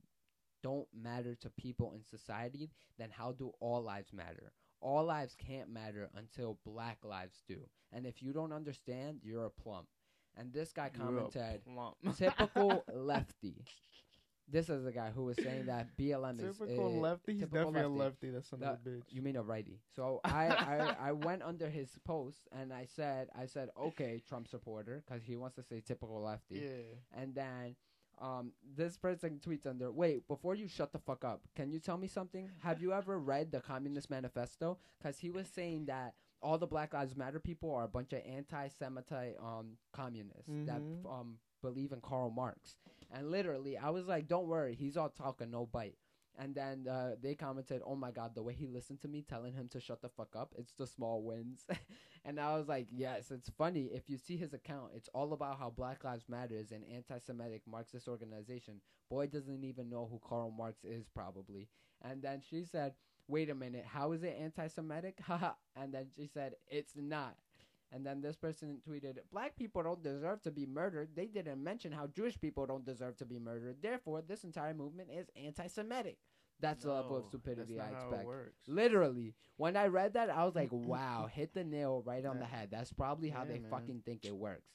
[0.64, 4.52] don't matter to people in society, then how do all lives matter?
[4.80, 7.58] All lives can't matter until black lives do.
[7.92, 9.86] And if you don't understand, you're a plump.
[10.36, 11.60] And this guy commented,
[12.18, 13.64] typical lefty.
[14.46, 17.32] This is the guy who was saying that BLM is Typical uh, lefty.
[17.32, 18.26] He's typical definitely a lefty.
[18.26, 18.30] lefty.
[18.30, 19.02] That's son bitch.
[19.10, 19.80] You mean a righty?
[19.96, 24.48] So I, I I went under his post and I said I said okay Trump
[24.48, 26.56] supporter because he wants to say typical lefty.
[26.56, 27.20] yeah.
[27.20, 27.76] And then
[28.20, 31.96] um this person tweets under wait before you shut the fuck up can you tell
[31.98, 32.48] me something?
[32.62, 34.78] Have you ever read the Communist Manifesto?
[34.98, 38.20] Because he was saying that all the Black Lives Matter people are a bunch of
[38.26, 41.06] anti-Semite um communists that Mhm.
[41.06, 42.76] um believe in Karl Marx.
[43.10, 45.96] And literally I was like don't worry he's all talk and no bite
[46.38, 49.54] and then uh, they commented, "Oh my God, the way he listened to me, telling
[49.54, 50.54] him to shut the fuck up.
[50.58, 51.66] It's the small wins."
[52.24, 53.90] and I was like, "Yes, it's funny.
[53.92, 57.62] If you see his account, it's all about how Black Lives Matter is an anti-Semitic
[57.66, 58.80] Marxist organization.
[59.10, 61.68] Boy doesn't even know who Karl Marx is, probably."
[62.02, 62.94] And then she said,
[63.28, 65.18] "Wait a minute, how is it anti-Semitic?"
[65.76, 67.36] And then she said, "It's not."
[67.92, 71.10] And then this person tweeted, Black people don't deserve to be murdered.
[71.14, 73.76] They didn't mention how Jewish people don't deserve to be murdered.
[73.80, 76.18] Therefore, this entire movement is anti Semitic.
[76.60, 78.26] That's the level of stupidity I it expect.
[78.66, 82.46] Literally, when I read that, I was like, "Wow, hit the nail right on the
[82.46, 83.70] head." That's probably how Yeah, they man.
[83.70, 84.70] fucking think it works.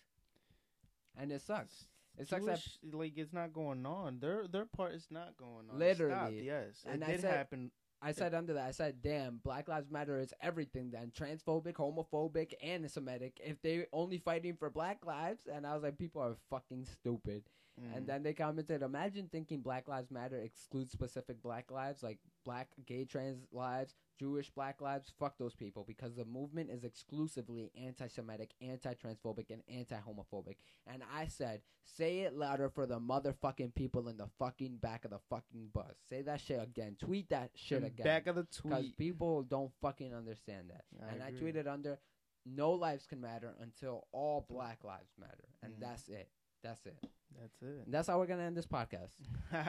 [1.18, 1.88] And it sucks.
[2.18, 4.20] It sucks that like it's not going on.
[4.20, 5.80] Their their part is not going on.
[5.80, 6.14] Literally.
[6.14, 7.72] Stop, yes, And it I did said- happen.
[8.02, 10.92] I said under that, I said, "Damn, Black Lives Matter is everything.
[10.92, 13.40] Then transphobic, homophobic, anti-Semitic.
[13.44, 17.44] If they only fighting for Black lives, and I was like, people are fucking stupid.
[17.80, 17.98] Mm.
[17.98, 22.68] And then they commented, imagine thinking Black Lives Matter excludes specific Black lives, like Black,
[22.86, 25.14] gay, trans lives, Jewish Black lives.
[25.20, 30.56] Fuck those people, because the movement is exclusively anti-Semitic, anti-transphobic, and anti-homophobic.
[30.88, 35.12] And I said, say it louder for the motherfucking people in the fucking back of
[35.12, 35.96] the fucking bus.
[36.10, 36.98] Say that shit again.
[37.00, 38.04] Tweet that shit In again.
[38.04, 38.74] back of the tweet.
[38.74, 40.84] Because people don't fucking understand that.
[41.02, 42.00] I and I tweeted under,
[42.46, 45.48] no lives can matter until all black lives matter.
[45.62, 45.80] And Mhm.
[45.80, 46.30] that's it.
[46.64, 46.98] That's it.
[47.40, 47.84] That's it.
[47.86, 49.12] And that's how we're going to end this podcast.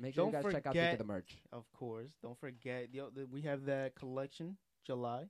[0.00, 1.36] Make sure you Don't guys check out forget- the merch.
[1.52, 2.88] of course, don't forget.
[2.92, 4.56] Yo, the, we have that collection.
[4.86, 5.24] July.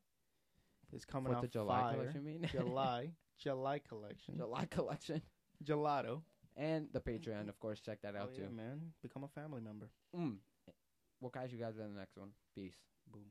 [0.93, 1.93] It's coming Fourth out of July fire.
[1.95, 2.49] collection, you mean?
[2.53, 3.11] July.
[3.39, 4.37] July collection.
[4.37, 5.23] July collection.
[5.65, 6.21] Gelato.
[6.57, 7.81] And the Patreon, of course.
[7.81, 8.51] Check that Oh out yeah, too.
[8.55, 8.81] man.
[9.03, 9.89] Become a family member.
[10.17, 10.37] Mm.
[11.21, 12.29] We'll catch you guys in the next one.
[12.55, 12.75] Peace.
[13.13, 13.23] Boom.